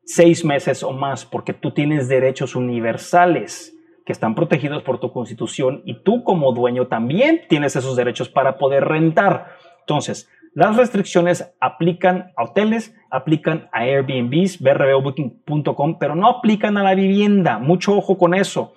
seis 0.04 0.44
meses 0.44 0.82
o 0.82 0.92
más 0.92 1.24
porque 1.24 1.52
tú 1.52 1.72
tienes 1.72 2.08
derechos 2.08 2.56
universales 2.56 3.74
que 4.06 4.12
están 4.12 4.34
protegidos 4.34 4.82
por 4.82 5.00
tu 5.00 5.12
constitución 5.12 5.82
y 5.84 6.02
tú 6.02 6.24
como 6.24 6.52
dueño 6.52 6.86
también 6.86 7.42
tienes 7.48 7.76
esos 7.76 7.94
derechos 7.94 8.28
para 8.30 8.56
poder 8.56 8.86
rentar. 8.86 9.48
Entonces, 9.80 10.30
las 10.54 10.76
restricciones 10.76 11.54
aplican 11.60 12.32
a 12.36 12.44
hoteles, 12.44 12.94
aplican 13.10 13.68
a 13.70 13.80
Airbnbs, 13.80 14.60
brbbooking.com, 14.60 15.98
pero 15.98 16.14
no 16.14 16.28
aplican 16.28 16.78
a 16.78 16.82
la 16.82 16.94
vivienda. 16.94 17.58
Mucho 17.58 17.96
ojo 17.96 18.16
con 18.16 18.34
eso. 18.34 18.72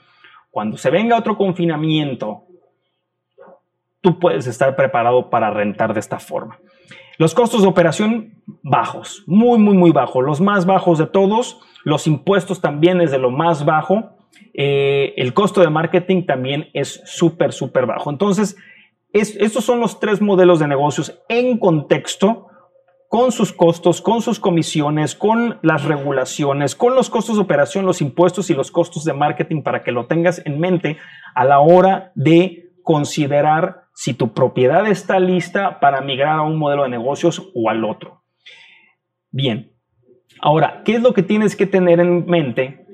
Cuando 0.49 0.75
se 0.77 0.89
venga 0.89 1.17
otro 1.17 1.37
confinamiento, 1.37 2.43
tú 4.01 4.19
puedes 4.19 4.47
estar 4.47 4.75
preparado 4.75 5.29
para 5.29 5.49
rentar 5.49 5.93
de 5.93 6.01
esta 6.01 6.19
forma. 6.19 6.59
Los 7.21 7.35
costos 7.35 7.61
de 7.61 7.67
operación 7.67 8.41
bajos, 8.63 9.23
muy, 9.27 9.59
muy, 9.59 9.77
muy 9.77 9.91
bajos, 9.91 10.25
los 10.25 10.41
más 10.41 10.65
bajos 10.65 10.97
de 10.97 11.05
todos. 11.05 11.59
Los 11.83 12.07
impuestos 12.07 12.61
también 12.61 12.99
es 12.99 13.11
de 13.11 13.19
lo 13.19 13.29
más 13.29 13.63
bajo. 13.63 14.17
Eh, 14.55 15.13
el 15.17 15.35
costo 15.35 15.61
de 15.61 15.69
marketing 15.69 16.25
también 16.25 16.71
es 16.73 16.99
súper, 17.05 17.53
súper 17.53 17.85
bajo. 17.85 18.09
Entonces, 18.09 18.57
estos 19.13 19.63
son 19.63 19.79
los 19.79 19.99
tres 19.99 20.19
modelos 20.19 20.57
de 20.57 20.67
negocios 20.67 21.21
en 21.29 21.59
contexto 21.59 22.47
con 23.07 23.31
sus 23.31 23.53
costos, 23.53 24.01
con 24.01 24.23
sus 24.23 24.39
comisiones, 24.39 25.13
con 25.13 25.59
las 25.61 25.85
regulaciones, 25.85 26.73
con 26.73 26.95
los 26.95 27.11
costos 27.11 27.35
de 27.35 27.43
operación, 27.43 27.85
los 27.85 28.01
impuestos 28.01 28.49
y 28.49 28.55
los 28.55 28.71
costos 28.71 29.03
de 29.05 29.13
marketing 29.13 29.61
para 29.61 29.83
que 29.83 29.91
lo 29.91 30.07
tengas 30.07 30.41
en 30.43 30.59
mente 30.59 30.97
a 31.35 31.45
la 31.45 31.59
hora 31.59 32.13
de 32.15 32.71
considerar 32.81 33.80
si 33.93 34.13
tu 34.13 34.33
propiedad 34.33 34.87
está 34.87 35.19
lista 35.19 35.79
para 35.79 36.01
migrar 36.01 36.39
a 36.39 36.41
un 36.41 36.57
modelo 36.57 36.83
de 36.83 36.89
negocios 36.89 37.51
o 37.53 37.69
al 37.69 37.83
otro. 37.85 38.23
Bien, 39.31 39.73
ahora, 40.41 40.81
¿qué 40.83 40.95
es 40.95 41.01
lo 41.01 41.13
que 41.13 41.23
tienes 41.23 41.55
que 41.55 41.67
tener 41.67 41.99
en 41.99 42.25
mente 42.25 42.85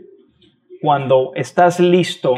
cuando 0.82 1.32
estás 1.36 1.80
listo 1.80 2.36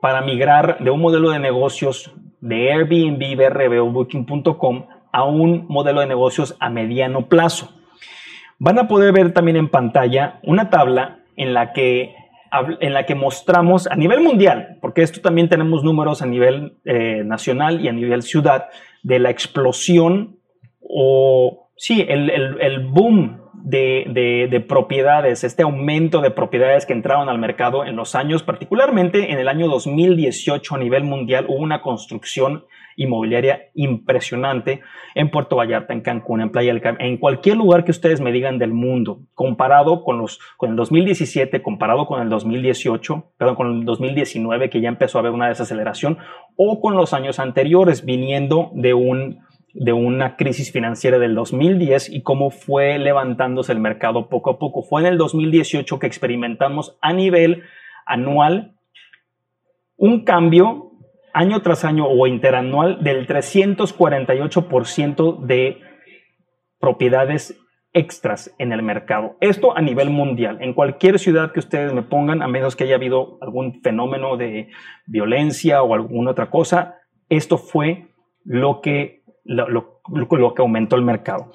para 0.00 0.22
migrar 0.22 0.78
de 0.78 0.90
un 0.90 1.00
modelo 1.00 1.30
de 1.30 1.38
negocios 1.38 2.12
de 2.40 2.72
Airbnb, 2.72 3.36
BRB 3.36 3.82
o 3.82 3.90
Booking.com 3.90 4.86
a 5.12 5.24
un 5.24 5.66
modelo 5.68 6.00
de 6.00 6.06
negocios 6.06 6.56
a 6.60 6.70
mediano 6.70 7.28
plazo. 7.28 7.70
Van 8.58 8.78
a 8.78 8.88
poder 8.88 9.12
ver 9.12 9.32
también 9.32 9.56
en 9.56 9.68
pantalla 9.68 10.38
una 10.42 10.70
tabla 10.70 11.20
en 11.36 11.54
la 11.54 11.72
que, 11.72 12.14
en 12.80 12.92
la 12.92 13.06
que 13.06 13.14
mostramos 13.14 13.86
a 13.86 13.96
nivel 13.96 14.20
mundial, 14.20 14.78
porque 14.80 15.02
esto 15.02 15.20
también 15.20 15.48
tenemos 15.48 15.84
números 15.84 16.22
a 16.22 16.26
nivel 16.26 16.78
eh, 16.84 17.22
nacional 17.24 17.84
y 17.84 17.88
a 17.88 17.92
nivel 17.92 18.22
ciudad, 18.22 18.66
de 19.02 19.18
la 19.18 19.30
explosión 19.30 20.36
o, 20.80 21.70
sí, 21.76 22.04
el, 22.08 22.30
el 22.30 22.86
boom 22.86 23.40
de, 23.62 24.64
propiedades, 24.68 25.44
este 25.44 25.62
aumento 25.62 26.20
de 26.20 26.30
propiedades 26.30 26.86
que 26.86 26.92
entraron 26.92 27.28
al 27.28 27.38
mercado 27.38 27.84
en 27.84 27.96
los 27.96 28.14
años, 28.14 28.42
particularmente 28.42 29.32
en 29.32 29.38
el 29.38 29.48
año 29.48 29.68
2018 29.68 30.74
a 30.74 30.78
nivel 30.78 31.04
mundial, 31.04 31.46
hubo 31.48 31.58
una 31.58 31.82
construcción 31.82 32.64
inmobiliaria 32.96 33.70
impresionante 33.74 34.80
en 35.14 35.30
Puerto 35.30 35.56
Vallarta, 35.56 35.92
en 35.92 36.00
Cancún, 36.00 36.40
en 36.40 36.50
Playa 36.50 36.72
del 36.72 36.82
Carmen, 36.82 37.06
en 37.06 37.16
cualquier 37.18 37.56
lugar 37.56 37.84
que 37.84 37.90
ustedes 37.90 38.20
me 38.20 38.32
digan 38.32 38.58
del 38.58 38.72
mundo, 38.72 39.20
comparado 39.34 40.04
con, 40.04 40.18
los, 40.18 40.40
con 40.56 40.70
el 40.70 40.76
2017, 40.76 41.62
comparado 41.62 42.06
con 42.06 42.20
el 42.22 42.28
2018, 42.28 43.32
perdón, 43.36 43.54
con 43.56 43.78
el 43.78 43.84
2019, 43.84 44.70
que 44.70 44.80
ya 44.80 44.88
empezó 44.88 45.18
a 45.18 45.20
haber 45.20 45.32
una 45.32 45.48
desaceleración, 45.48 46.18
o 46.56 46.80
con 46.80 46.96
los 46.96 47.12
años 47.14 47.38
anteriores, 47.38 48.04
viniendo 48.04 48.70
de 48.74 48.94
un 48.94 49.40
de 49.72 49.92
una 49.92 50.36
crisis 50.36 50.72
financiera 50.72 51.18
del 51.18 51.34
2010 51.34 52.10
y 52.10 52.22
cómo 52.22 52.50
fue 52.50 52.98
levantándose 52.98 53.72
el 53.72 53.78
mercado 53.78 54.28
poco 54.28 54.50
a 54.50 54.58
poco. 54.58 54.82
Fue 54.82 55.00
en 55.00 55.06
el 55.06 55.18
2018 55.18 55.98
que 55.98 56.06
experimentamos 56.06 56.98
a 57.00 57.12
nivel 57.12 57.62
anual 58.04 58.74
un 59.96 60.24
cambio 60.24 60.89
año 61.32 61.62
tras 61.62 61.84
año 61.84 62.06
o 62.06 62.26
interanual 62.26 63.02
del 63.02 63.26
348% 63.26 65.40
de 65.40 65.80
propiedades 66.78 67.58
extras 67.92 68.54
en 68.58 68.72
el 68.72 68.82
mercado. 68.82 69.36
Esto 69.40 69.76
a 69.76 69.80
nivel 69.80 70.10
mundial. 70.10 70.58
En 70.60 70.74
cualquier 70.74 71.18
ciudad 71.18 71.52
que 71.52 71.60
ustedes 71.60 71.92
me 71.92 72.02
pongan, 72.02 72.42
a 72.42 72.48
menos 72.48 72.76
que 72.76 72.84
haya 72.84 72.94
habido 72.94 73.38
algún 73.40 73.80
fenómeno 73.82 74.36
de 74.36 74.68
violencia 75.06 75.82
o 75.82 75.94
alguna 75.94 76.30
otra 76.30 76.50
cosa, 76.50 76.96
esto 77.28 77.58
fue 77.58 78.08
lo 78.44 78.80
que 78.80 79.22
lo, 79.44 80.00
que 80.54 80.62
aumentó 80.62 80.96
el 80.96 81.02
mercado. 81.02 81.52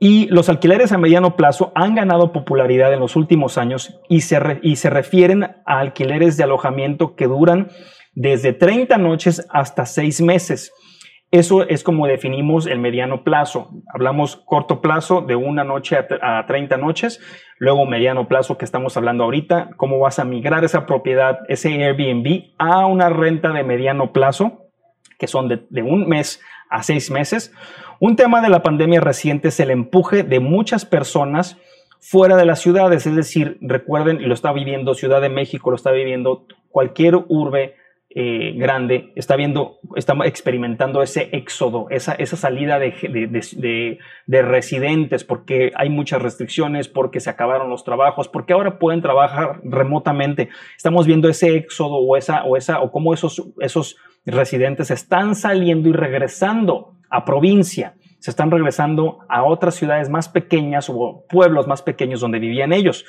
Y 0.00 0.26
los 0.26 0.48
alquileres 0.48 0.92
a 0.92 0.98
mediano 0.98 1.36
plazo 1.36 1.72
han 1.74 1.94
ganado 1.94 2.32
popularidad 2.32 2.92
en 2.92 3.00
los 3.00 3.16
últimos 3.16 3.58
años 3.58 4.00
y 4.08 4.20
se, 4.20 4.60
y 4.62 4.76
se 4.76 4.90
refieren 4.90 5.44
a 5.44 5.62
alquileres 5.64 6.36
de 6.36 6.44
alojamiento 6.44 7.16
que 7.16 7.26
duran 7.26 7.68
desde 8.14 8.52
30 8.52 8.96
noches 8.98 9.46
hasta 9.50 9.86
6 9.86 10.20
meses. 10.20 10.72
Eso 11.30 11.66
es 11.66 11.82
como 11.82 12.06
definimos 12.06 12.66
el 12.66 12.78
mediano 12.78 13.24
plazo. 13.24 13.70
Hablamos 13.92 14.36
corto 14.36 14.80
plazo 14.80 15.20
de 15.20 15.34
una 15.34 15.64
noche 15.64 15.96
a, 15.96 16.38
a 16.38 16.46
30 16.46 16.76
noches, 16.76 17.20
luego 17.58 17.86
mediano 17.86 18.28
plazo 18.28 18.56
que 18.56 18.64
estamos 18.64 18.96
hablando 18.96 19.24
ahorita, 19.24 19.70
cómo 19.76 19.98
vas 19.98 20.20
a 20.20 20.24
migrar 20.24 20.64
esa 20.64 20.86
propiedad, 20.86 21.40
ese 21.48 21.70
Airbnb, 21.70 22.52
a 22.56 22.86
una 22.86 23.08
renta 23.08 23.52
de 23.52 23.64
mediano 23.64 24.12
plazo, 24.12 24.68
que 25.18 25.26
son 25.26 25.48
de, 25.48 25.66
de 25.70 25.82
un 25.82 26.06
mes 26.08 26.40
a 26.70 26.84
seis 26.84 27.10
meses. 27.10 27.52
Un 27.98 28.14
tema 28.14 28.40
de 28.40 28.48
la 28.48 28.62
pandemia 28.62 29.00
reciente 29.00 29.48
es 29.48 29.58
el 29.58 29.72
empuje 29.72 30.22
de 30.22 30.38
muchas 30.38 30.84
personas 30.84 31.58
fuera 32.00 32.36
de 32.36 32.44
las 32.44 32.60
ciudades, 32.60 33.06
es 33.06 33.16
decir, 33.16 33.56
recuerden, 33.62 34.28
lo 34.28 34.34
está 34.34 34.52
viviendo 34.52 34.94
Ciudad 34.94 35.22
de 35.22 35.30
México, 35.30 35.70
lo 35.70 35.76
está 35.76 35.90
viviendo 35.90 36.46
cualquier 36.68 37.16
urbe 37.28 37.76
eh, 38.16 38.52
grande, 38.54 39.12
está 39.16 39.34
viendo, 39.34 39.80
está 39.96 40.14
experimentando 40.24 41.02
ese 41.02 41.30
éxodo, 41.32 41.88
esa, 41.90 42.12
esa 42.12 42.36
salida 42.36 42.78
de, 42.78 42.92
de, 43.02 43.98
de, 44.26 44.42
residentes, 44.42 45.24
porque 45.24 45.72
hay 45.74 45.90
muchas 45.90 46.22
restricciones, 46.22 46.86
porque 46.86 47.18
se 47.18 47.30
acabaron 47.30 47.70
los 47.70 47.82
trabajos, 47.82 48.28
porque 48.28 48.52
ahora 48.52 48.78
pueden 48.78 49.02
trabajar 49.02 49.60
remotamente. 49.64 50.48
Estamos 50.76 51.08
viendo 51.08 51.28
ese 51.28 51.56
éxodo 51.56 51.96
o 51.96 52.16
esa, 52.16 52.44
o 52.44 52.56
esa, 52.56 52.82
o 52.82 52.92
cómo 52.92 53.14
esos, 53.14 53.42
esos 53.58 53.96
residentes 54.24 54.92
están 54.92 55.34
saliendo 55.34 55.88
y 55.88 55.92
regresando 55.92 56.94
a 57.10 57.24
provincia, 57.24 57.94
se 58.20 58.30
están 58.30 58.52
regresando 58.52 59.18
a 59.28 59.42
otras 59.42 59.74
ciudades 59.74 60.08
más 60.08 60.28
pequeñas 60.28 60.88
o 60.88 61.24
pueblos 61.28 61.66
más 61.66 61.82
pequeños 61.82 62.20
donde 62.20 62.38
vivían 62.38 62.72
ellos. 62.72 63.04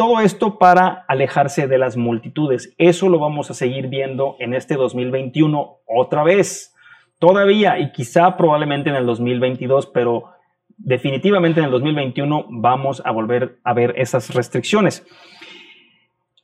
Todo 0.00 0.20
esto 0.20 0.56
para 0.56 1.04
alejarse 1.08 1.66
de 1.66 1.76
las 1.76 1.98
multitudes. 1.98 2.74
Eso 2.78 3.10
lo 3.10 3.18
vamos 3.18 3.50
a 3.50 3.54
seguir 3.54 3.88
viendo 3.88 4.34
en 4.38 4.54
este 4.54 4.76
2021 4.76 5.80
otra 5.86 6.22
vez, 6.24 6.74
todavía 7.18 7.78
y 7.78 7.92
quizá 7.92 8.34
probablemente 8.38 8.88
en 8.88 8.96
el 8.96 9.04
2022, 9.04 9.88
pero 9.88 10.30
definitivamente 10.78 11.60
en 11.60 11.66
el 11.66 11.72
2021 11.72 12.46
vamos 12.48 13.02
a 13.04 13.10
volver 13.10 13.58
a 13.62 13.74
ver 13.74 13.92
esas 13.98 14.32
restricciones. 14.32 15.06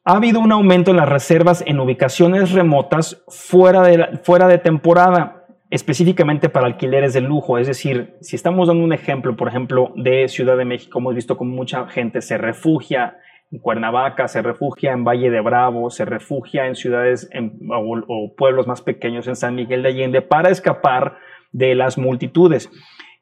Ha 0.05 0.17
habido 0.17 0.39
un 0.41 0.53
aumento 0.53 0.91
en 0.91 0.99
las 0.99 1.09
reservas 1.09 1.65
en 1.67 1.81
ubicaciones 1.81 2.53
remotas 2.53 3.25
fuera 3.27 3.81
de, 3.85 4.19
fuera 4.23 4.49
de 4.49 4.59
temporada, 4.59 5.47
específicamente 5.71 6.51
para 6.51 6.67
alquileres 6.67 7.15
de 7.15 7.23
lujo. 7.23 7.57
Es 7.57 7.69
decir, 7.69 8.19
si 8.21 8.37
estamos 8.37 8.69
dando 8.69 8.85
un 8.85 8.93
ejemplo, 8.93 9.35
por 9.35 9.49
ejemplo, 9.49 9.95
de 9.97 10.29
Ciudad 10.29 10.59
de 10.59 10.67
México, 10.67 10.99
hemos 10.99 11.15
visto 11.15 11.39
como 11.39 11.55
mucha 11.55 11.89
gente 11.89 12.21
se 12.21 12.37
refugia 12.37 13.17
en 13.51 13.59
Cuernavaca, 13.59 14.29
se 14.29 14.43
refugia 14.43 14.93
en 14.93 15.05
Valle 15.05 15.31
de 15.31 15.41
Bravo, 15.41 15.91
se 15.91 16.05
refugia 16.05 16.67
en 16.67 16.75
ciudades 16.75 17.31
o, 17.71 18.35
pueblos 18.37 18.67
más 18.67 18.83
pequeños 18.83 19.29
en 19.29 19.37
San 19.37 19.55
Miguel 19.55 19.83
de 19.83 19.91
Allende 19.91 20.23
para 20.23 20.51
escapar 20.51 21.19
de 21.53 21.75
las 21.75 21.97
multitudes. 21.97 22.71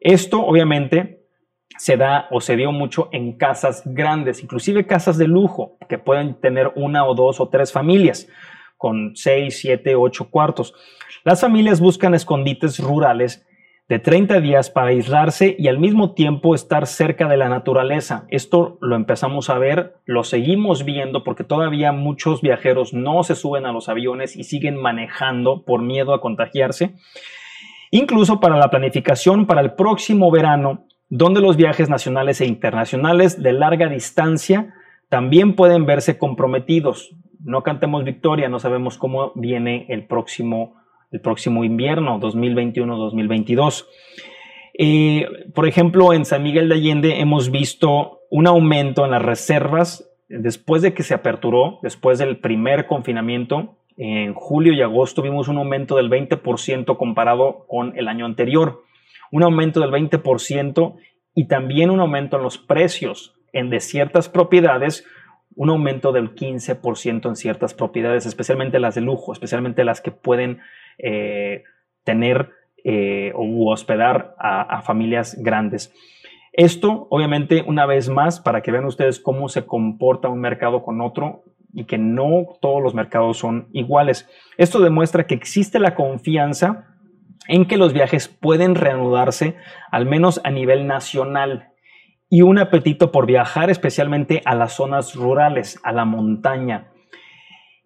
Esto, 0.00 0.44
obviamente, 0.44 1.20
se 1.76 1.96
da 1.96 2.26
o 2.30 2.40
se 2.40 2.56
dio 2.56 2.72
mucho 2.72 3.08
en 3.12 3.36
casas 3.36 3.82
grandes, 3.84 4.42
inclusive 4.42 4.86
casas 4.86 5.18
de 5.18 5.28
lujo, 5.28 5.76
que 5.88 5.98
pueden 5.98 6.40
tener 6.40 6.72
una 6.76 7.04
o 7.04 7.14
dos 7.14 7.40
o 7.40 7.48
tres 7.48 7.72
familias 7.72 8.28
con 8.76 9.16
seis, 9.16 9.60
siete, 9.60 9.94
ocho 9.94 10.30
cuartos. 10.30 10.74
Las 11.24 11.40
familias 11.40 11.80
buscan 11.80 12.14
escondites 12.14 12.78
rurales 12.78 13.46
de 13.88 13.98
30 13.98 14.40
días 14.40 14.70
para 14.70 14.88
aislarse 14.88 15.54
y 15.58 15.68
al 15.68 15.78
mismo 15.78 16.14
tiempo 16.14 16.54
estar 16.54 16.86
cerca 16.86 17.28
de 17.28 17.36
la 17.36 17.50
naturaleza. 17.50 18.26
Esto 18.30 18.78
lo 18.80 18.96
empezamos 18.96 19.50
a 19.50 19.58
ver, 19.58 19.96
lo 20.06 20.24
seguimos 20.24 20.84
viendo 20.84 21.22
porque 21.22 21.44
todavía 21.44 21.92
muchos 21.92 22.40
viajeros 22.40 22.94
no 22.94 23.22
se 23.24 23.34
suben 23.34 23.66
a 23.66 23.72
los 23.72 23.90
aviones 23.90 24.36
y 24.36 24.44
siguen 24.44 24.76
manejando 24.76 25.64
por 25.64 25.82
miedo 25.82 26.14
a 26.14 26.20
contagiarse. 26.22 26.94
Incluso 27.90 28.40
para 28.40 28.56
la 28.56 28.70
planificación 28.70 29.46
para 29.46 29.60
el 29.60 29.74
próximo 29.74 30.30
verano, 30.30 30.86
donde 31.10 31.40
los 31.40 31.56
viajes 31.56 31.90
nacionales 31.90 32.40
e 32.40 32.46
internacionales 32.46 33.42
de 33.42 33.52
larga 33.52 33.88
distancia 33.88 34.74
también 35.10 35.54
pueden 35.54 35.84
verse 35.84 36.16
comprometidos. 36.16 37.14
No 37.40 37.62
cantemos 37.62 38.02
victoria, 38.02 38.48
no 38.48 38.58
sabemos 38.58 38.96
cómo 38.96 39.32
viene 39.34 39.86
el 39.90 40.06
próximo, 40.06 40.74
el 41.14 41.20
próximo 41.20 41.62
invierno, 41.62 42.18
2021-2022. 42.18 43.86
Eh, 44.76 45.28
por 45.54 45.68
ejemplo, 45.68 46.12
en 46.12 46.24
San 46.24 46.42
Miguel 46.42 46.68
de 46.68 46.74
Allende 46.74 47.20
hemos 47.20 47.52
visto 47.52 48.22
un 48.30 48.48
aumento 48.48 49.04
en 49.04 49.12
las 49.12 49.22
reservas 49.22 50.10
después 50.28 50.82
de 50.82 50.92
que 50.92 51.04
se 51.04 51.14
aperturó, 51.14 51.78
después 51.82 52.18
del 52.18 52.38
primer 52.38 52.88
confinamiento. 52.88 53.78
En 53.96 54.34
julio 54.34 54.72
y 54.72 54.82
agosto 54.82 55.22
vimos 55.22 55.46
un 55.46 55.58
aumento 55.58 55.94
del 55.94 56.10
20% 56.10 56.96
comparado 56.96 57.64
con 57.68 57.96
el 57.96 58.08
año 58.08 58.26
anterior. 58.26 58.82
Un 59.30 59.44
aumento 59.44 59.78
del 59.78 59.92
20% 59.92 60.96
y 61.36 61.46
también 61.46 61.90
un 61.90 62.00
aumento 62.00 62.38
en 62.38 62.42
los 62.42 62.58
precios 62.58 63.36
en 63.52 63.70
de 63.70 63.78
ciertas 63.78 64.28
propiedades, 64.28 65.06
un 65.54 65.70
aumento 65.70 66.10
del 66.10 66.34
15% 66.34 67.28
en 67.28 67.36
ciertas 67.36 67.72
propiedades, 67.72 68.26
especialmente 68.26 68.80
las 68.80 68.96
de 68.96 69.00
lujo, 69.00 69.32
especialmente 69.32 69.84
las 69.84 70.00
que 70.00 70.10
pueden 70.10 70.58
eh, 70.98 71.62
tener 72.04 72.50
eh, 72.84 73.32
o 73.34 73.70
hospedar 73.72 74.34
a, 74.38 74.82
familias 74.82 75.36
grandes. 75.40 75.92
Esto, 76.52 77.08
obviamente, 77.10 77.64
una 77.66 77.86
vez 77.86 78.08
más, 78.08 78.40
para 78.40 78.60
que 78.60 78.70
vean 78.70 78.84
ustedes 78.84 79.18
cómo 79.18 79.48
se 79.48 79.64
comporta 79.64 80.28
un 80.28 80.40
mercado 80.40 80.82
con 80.82 81.00
otro 81.00 81.44
y 81.72 81.84
que 81.84 81.98
no 81.98 82.46
todos 82.60 82.82
los 82.82 82.94
mercados 82.94 83.38
son 83.38 83.68
iguales. 83.72 84.28
Esto 84.58 84.80
demuestra 84.80 85.26
que 85.26 85.34
existe 85.34 85.80
la 85.80 85.94
confianza 85.94 86.94
en 87.48 87.66
que 87.66 87.76
los 87.76 87.92
viajes 87.92 88.28
pueden 88.28 88.74
reanudarse, 88.74 89.56
al 89.90 90.06
menos 90.06 90.40
a 90.44 90.50
nivel 90.50 90.86
nacional, 90.86 91.70
y 92.30 92.42
un 92.42 92.58
apetito 92.58 93.12
por 93.12 93.26
viajar, 93.26 93.70
especialmente 93.70 94.42
a 94.44 94.54
las 94.54 94.74
zonas 94.74 95.14
rurales, 95.14 95.80
a 95.84 95.92
la 95.92 96.04
montaña. 96.04 96.88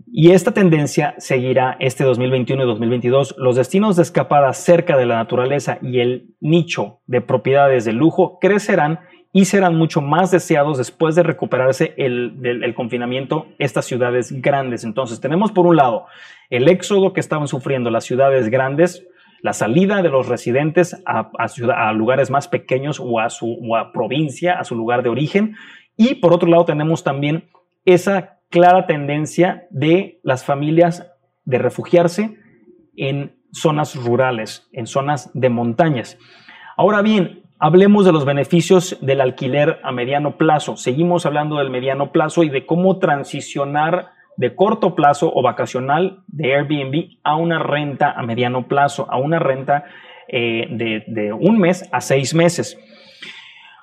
Y 0.07 0.31
esta 0.31 0.53
tendencia 0.53 1.15
seguirá 1.19 1.77
este 1.81 2.05
2021 2.05 2.63
y 2.63 2.67
2022. 2.67 3.35
Los 3.39 3.57
destinos 3.57 3.97
de 3.97 4.03
escapada 4.03 4.53
cerca 4.53 4.97
de 4.97 5.07
la 5.07 5.17
naturaleza 5.17 5.79
y 5.83 6.01
el 6.01 6.35
nicho 6.41 7.01
de 7.07 7.21
propiedades 7.21 7.85
de 7.85 7.93
lujo 7.93 8.39
crecerán 8.41 9.01
y 9.33 9.45
serán 9.45 9.77
mucho 9.77 10.01
más 10.01 10.31
deseados 10.31 10.79
después 10.79 11.15
de 11.15 11.23
recuperarse 11.23 11.95
el, 11.99 12.75
confinamiento 12.75 13.47
estas 13.59 13.85
ciudades 13.85 14.33
grandes. 14.41 14.85
Entonces 14.85 15.21
tenemos 15.21 15.53
por 15.53 15.67
un 15.67 15.77
lado 15.77 16.07
el 16.49 16.69
éxodo 16.69 17.13
que 17.13 17.21
estaban 17.21 17.49
sufriendo 17.49 17.91
las 17.91 18.05
ciudades 18.05 18.49
grandes, 18.49 19.07
la 19.43 19.53
salida 19.53 20.03
de 20.03 20.09
los 20.09 20.27
residentes 20.29 21.01
a, 21.07 21.93
lugares 21.93 22.31
más 22.31 22.49
pequeños 22.49 22.99
o 23.01 23.21
a 23.21 23.31
su 23.31 23.59
provincia, 23.93 24.59
a 24.59 24.65
su 24.65 24.75
lugar 24.75 25.03
de 25.03 25.11
origen. 25.11 25.55
Y 25.97 26.17
por 26.17 26.33
otro 26.33 26.49
lado 26.49 26.65
tenemos 26.65 27.05
también 27.05 27.45
esa 27.85 28.38
clara 28.51 28.87
tendencia 28.87 29.67
de 29.71 30.21
las 30.23 30.45
familias 30.45 31.11
de 31.45 31.59
refugiarse 31.59 32.37
en 32.97 33.37
zonas 33.53 33.97
rurales, 33.97 34.69
en 34.73 34.87
zonas 34.87 35.31
de 35.35 35.49
montañas. 35.49 36.19
Ahora 36.77 37.03
bien, 37.03 37.43
hablemos 37.59 38.05
de 38.05 38.13
los 38.13 38.25
beneficios 38.25 38.99
del 39.01 39.21
alquiler 39.21 39.81
a 39.83 39.93
mediano 39.93 40.37
plazo. 40.37 40.77
Seguimos 40.77 41.27
hablando 41.27 41.57
del 41.57 41.71
mediano 41.71 42.13
plazo 42.13 42.43
y 42.43 42.51
de 42.51 42.67
cómo 42.67 42.99
transicionar 42.99 44.11
de 44.37 44.55
corto 44.55 44.95
plazo 44.95 45.33
o 45.35 45.43
vacacional 45.43 46.23
de 46.29 46.55
Airbnb 46.55 47.19
a 47.25 47.35
una 47.37 47.59
renta 47.59 48.13
a 48.13 48.23
mediano 48.23 48.69
plazo, 48.69 49.07
a 49.11 49.19
una 49.19 49.41
renta 49.41 49.85
eh, 50.29 50.69
de, 50.71 51.05
de 51.09 51.33
un 51.33 51.59
mes 51.59 51.89
a 51.91 52.01
seis 52.01 52.35
meses. 52.35 52.79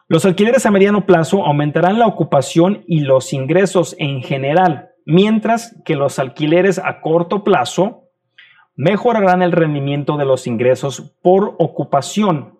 Los 0.08 0.24
alquileres 0.26 0.68
a 0.68 0.72
mediano 0.72 1.08
plazo 1.08 1.44
aumentarán 1.46 1.98
la 1.98 2.06
ocupación 2.06 2.84
y 2.86 3.00
los 3.00 3.34
ingresos 3.34 3.96
en 3.98 4.22
general, 4.22 4.91
mientras 5.04 5.76
que 5.84 5.96
los 5.96 6.20
alquileres 6.20 6.78
a 6.78 7.02
corto 7.02 7.44
plazo 7.44 8.04
mejorarán 8.76 9.41
el 9.41 9.52
rendimiento 9.52 10.15
de 10.18 10.26
los 10.26 10.46
ingresos 10.46 11.15
por 11.24 11.56
ocupación 11.58 12.60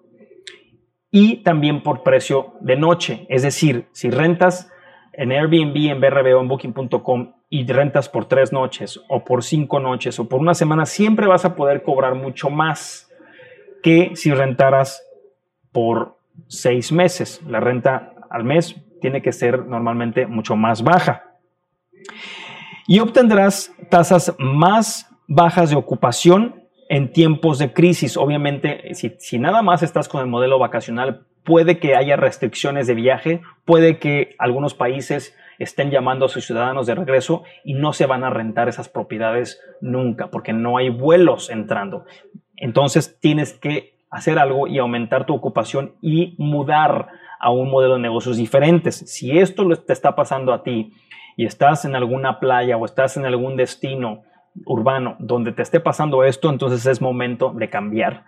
y 1.12 1.44
también 1.44 1.84
por 1.84 2.02
precio 2.02 2.56
de 2.62 2.78
noche. 2.78 3.28
Es 3.30 3.44
decir, 3.44 3.90
si 3.92 4.10
rentas 4.10 4.72
en 5.14 5.32
Airbnb, 5.32 5.92
en 5.92 6.02
BRB 6.02 6.36
o 6.36 6.42
en 6.42 6.48
Booking.com 6.48 7.34
y 7.50 7.68
rentas 7.68 8.10
por 8.10 8.26
tres 8.26 8.52
noches 8.52 9.00
o 9.08 9.24
por 9.24 9.44
cinco 9.44 9.80
noches 9.80 10.18
o 10.20 10.28
por 10.28 10.40
una 10.40 10.56
semana, 10.56 10.88
siempre 10.88 11.28
vas 11.28 11.46
a 11.46 11.56
poder 11.56 11.84
cobrar 11.84 12.16
mucho 12.16 12.50
más 12.50 13.08
que 13.84 14.16
si 14.16 14.34
rentaras 14.34 15.04
por 15.72 16.15
seis 16.48 16.92
meses. 16.92 17.42
La 17.48 17.60
renta 17.60 18.14
al 18.30 18.44
mes 18.44 18.76
tiene 19.02 19.22
que 19.22 19.32
ser 19.32 19.66
normalmente 19.66 20.28
mucho 20.28 20.56
más 20.56 20.84
baja. 20.84 21.24
Y 22.88 23.00
obtendrás 23.00 23.74
tasas 23.90 24.36
más 24.38 25.10
bajas 25.28 25.70
de 25.70 25.76
ocupación 25.76 26.64
en 26.90 27.12
tiempos 27.12 27.58
de 27.58 27.74
crisis. 27.74 28.16
Obviamente, 28.18 28.94
si, 28.94 29.16
si, 29.20 29.40
nada 29.40 29.62
más 29.62 29.82
estás 29.82 30.08
con 30.08 30.22
el 30.22 30.28
modelo 30.28 30.60
vacacional, 30.60 31.26
puede 31.44 31.80
que 31.80 31.96
haya 31.96 32.16
restricciones 32.16 32.88
de 32.88 32.94
viaje, 32.94 33.42
puede 33.66 33.98
que 33.98 34.36
algunos 34.38 34.74
países 34.74 35.36
estén 35.58 35.90
llamando 35.90 36.26
a 36.26 36.30
sus 36.30 36.46
ciudadanos 36.46 36.86
de 36.86 36.96
regreso 36.96 37.44
y 37.64 37.74
no 37.74 37.94
se 37.94 38.06
van 38.06 38.24
a 38.24 38.30
rentar 38.30 38.68
esas 38.68 38.90
propiedades 38.90 39.62
nunca, 39.82 40.30
porque 40.30 40.54
no 40.54 40.78
hay 40.78 40.90
vuelos 40.90 41.50
entrando. 41.50 42.06
Entonces 42.58 43.20
tienes 43.20 43.54
que 43.54 43.95
hacer 44.16 44.40
algo 44.40 44.66
y 44.66 44.80
aumentar 44.80 45.26
tu 45.26 45.36
ocupación 45.36 45.96
y 46.02 46.36
mudar 46.38 47.10
a 47.38 47.52
un 47.52 47.70
modelo 47.70 47.96
de 47.96 48.00
negocios 48.00 48.38
diferentes. 48.38 48.96
Si 48.96 49.38
esto 49.38 49.68
te 49.86 49.92
está 49.92 50.16
pasando 50.16 50.54
a 50.54 50.64
ti 50.64 50.94
y 51.36 51.46
estás 51.46 51.84
en 51.84 51.96
alguna 51.96 52.40
playa 52.40 52.78
o 52.78 52.86
estás 52.86 53.18
en 53.18 53.26
algún 53.26 53.58
destino 53.58 54.24
urbano 54.66 55.18
donde 55.20 55.52
te 55.52 55.62
esté 55.62 55.82
pasando 55.82 56.24
esto, 56.24 56.50
entonces 56.50 56.86
es 56.86 57.02
momento 57.02 57.52
de 57.54 57.70
cambiar. 57.70 58.24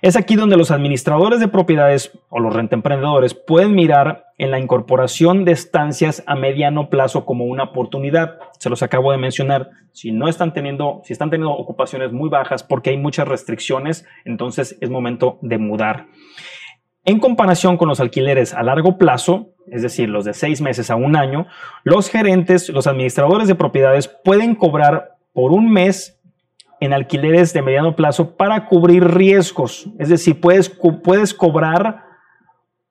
Es 0.00 0.16
aquí 0.16 0.34
donde 0.34 0.56
los 0.56 0.70
administradores 0.70 1.40
de 1.40 1.48
propiedades 1.48 2.18
o 2.30 2.40
los 2.40 2.54
rentemprendedores 2.54 3.34
pueden 3.34 3.74
mirar 3.74 4.31
en 4.42 4.50
la 4.50 4.58
incorporación 4.58 5.44
de 5.44 5.52
estancias 5.52 6.24
a 6.26 6.34
mediano 6.34 6.90
plazo 6.90 7.24
como 7.24 7.44
una 7.44 7.62
oportunidad. 7.62 8.40
Se 8.58 8.68
los 8.68 8.82
acabo 8.82 9.12
de 9.12 9.16
mencionar. 9.16 9.70
Si 9.92 10.10
no 10.10 10.26
están 10.26 10.52
teniendo, 10.52 11.00
si 11.04 11.12
están 11.12 11.30
teniendo 11.30 11.52
ocupaciones 11.52 12.10
muy 12.10 12.28
bajas 12.28 12.64
porque 12.64 12.90
hay 12.90 12.96
muchas 12.96 13.28
restricciones, 13.28 14.04
entonces 14.24 14.76
es 14.80 14.90
momento 14.90 15.38
de 15.42 15.58
mudar. 15.58 16.08
En 17.04 17.20
comparación 17.20 17.76
con 17.76 17.86
los 17.86 18.00
alquileres 18.00 18.52
a 18.52 18.64
largo 18.64 18.98
plazo, 18.98 19.50
es 19.70 19.82
decir, 19.82 20.08
los 20.08 20.24
de 20.24 20.34
seis 20.34 20.60
meses 20.60 20.90
a 20.90 20.96
un 20.96 21.14
año, 21.14 21.46
los 21.84 22.10
gerentes, 22.10 22.68
los 22.68 22.88
administradores 22.88 23.46
de 23.46 23.54
propiedades 23.54 24.08
pueden 24.08 24.56
cobrar 24.56 25.18
por 25.32 25.52
un 25.52 25.72
mes 25.72 26.20
en 26.80 26.92
alquileres 26.92 27.52
de 27.52 27.62
mediano 27.62 27.94
plazo 27.94 28.36
para 28.36 28.66
cubrir 28.66 29.04
riesgos. 29.04 29.88
Es 30.00 30.08
decir, 30.08 30.40
puedes, 30.40 30.68
puedes 31.04 31.32
cobrar 31.32 32.02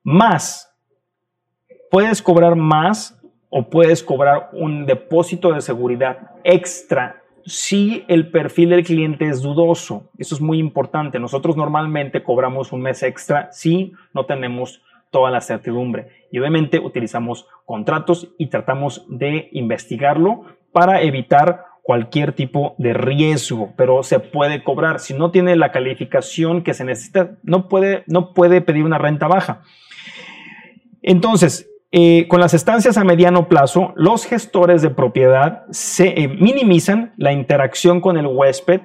más. 0.02 0.71
Puedes 1.92 2.22
cobrar 2.22 2.56
más 2.56 3.20
o 3.50 3.68
puedes 3.68 4.02
cobrar 4.02 4.48
un 4.54 4.86
depósito 4.86 5.52
de 5.52 5.60
seguridad 5.60 6.30
extra 6.42 7.22
si 7.44 8.02
el 8.08 8.30
perfil 8.30 8.70
del 8.70 8.82
cliente 8.82 9.28
es 9.28 9.42
dudoso. 9.42 10.08
Eso 10.16 10.34
es 10.34 10.40
muy 10.40 10.58
importante. 10.58 11.18
Nosotros 11.18 11.54
normalmente 11.54 12.22
cobramos 12.22 12.72
un 12.72 12.80
mes 12.80 13.02
extra 13.02 13.52
si 13.52 13.92
no 14.14 14.24
tenemos 14.24 14.80
toda 15.10 15.30
la 15.30 15.42
certidumbre. 15.42 16.08
Y 16.30 16.38
obviamente 16.38 16.78
utilizamos 16.78 17.46
contratos 17.66 18.32
y 18.38 18.46
tratamos 18.46 19.04
de 19.10 19.50
investigarlo 19.52 20.46
para 20.72 21.02
evitar 21.02 21.66
cualquier 21.82 22.32
tipo 22.32 22.74
de 22.78 22.94
riesgo, 22.94 23.74
pero 23.76 24.02
se 24.02 24.18
puede 24.18 24.64
cobrar. 24.64 24.98
Si 24.98 25.12
no 25.12 25.30
tiene 25.30 25.56
la 25.56 25.72
calificación 25.72 26.62
que 26.62 26.72
se 26.72 26.84
necesita, 26.84 27.36
no 27.42 27.68
puede, 27.68 28.02
no 28.06 28.32
puede 28.32 28.62
pedir 28.62 28.82
una 28.82 28.96
renta 28.96 29.28
baja. 29.28 29.60
Entonces, 31.02 31.68
eh, 31.94 32.26
con 32.26 32.40
las 32.40 32.54
estancias 32.54 32.96
a 32.96 33.04
mediano 33.04 33.48
plazo, 33.48 33.92
los 33.96 34.24
gestores 34.24 34.80
de 34.80 34.88
propiedad 34.88 35.66
eh, 35.98 36.26
minimizan 36.26 37.12
la 37.18 37.32
interacción 37.32 38.00
con 38.00 38.16
el 38.16 38.26
huésped 38.26 38.80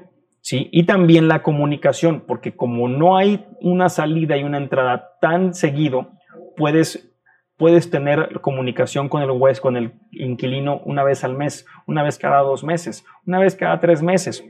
y 0.50 0.86
también 0.86 1.28
la 1.28 1.42
comunicación, 1.42 2.24
porque 2.26 2.56
como 2.56 2.88
no 2.88 3.18
hay 3.18 3.46
una 3.62 3.90
salida 3.90 4.38
y 4.38 4.44
una 4.44 4.58
entrada 4.58 5.18
tan 5.20 5.54
seguido, 5.54 6.12
puedes 6.56 7.14
puedes 7.58 7.90
tener 7.90 8.40
comunicación 8.42 9.10
con 9.10 9.22
el 9.24 9.32
huésped, 9.32 9.62
con 9.62 9.78
el 9.78 9.94
inquilino 10.12 10.82
una 10.86 11.04
vez 11.04 11.24
al 11.24 11.36
mes, 11.36 11.66
una 11.86 12.04
vez 12.04 12.18
cada 12.18 12.42
dos 12.42 12.64
meses, 12.64 13.04
una 13.26 13.40
vez 13.40 13.56
cada 13.56 13.80
tres 13.80 14.02
meses. 14.02 14.44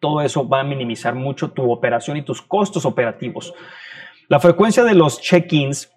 Todo 0.00 0.20
eso 0.22 0.48
va 0.48 0.60
a 0.60 0.64
minimizar 0.64 1.14
mucho 1.14 1.50
tu 1.52 1.70
operación 1.70 2.16
y 2.16 2.22
tus 2.22 2.42
costos 2.42 2.84
operativos. 2.84 3.54
La 4.28 4.40
frecuencia 4.40 4.82
de 4.82 4.94
los 4.94 5.20
check-ins, 5.20 5.92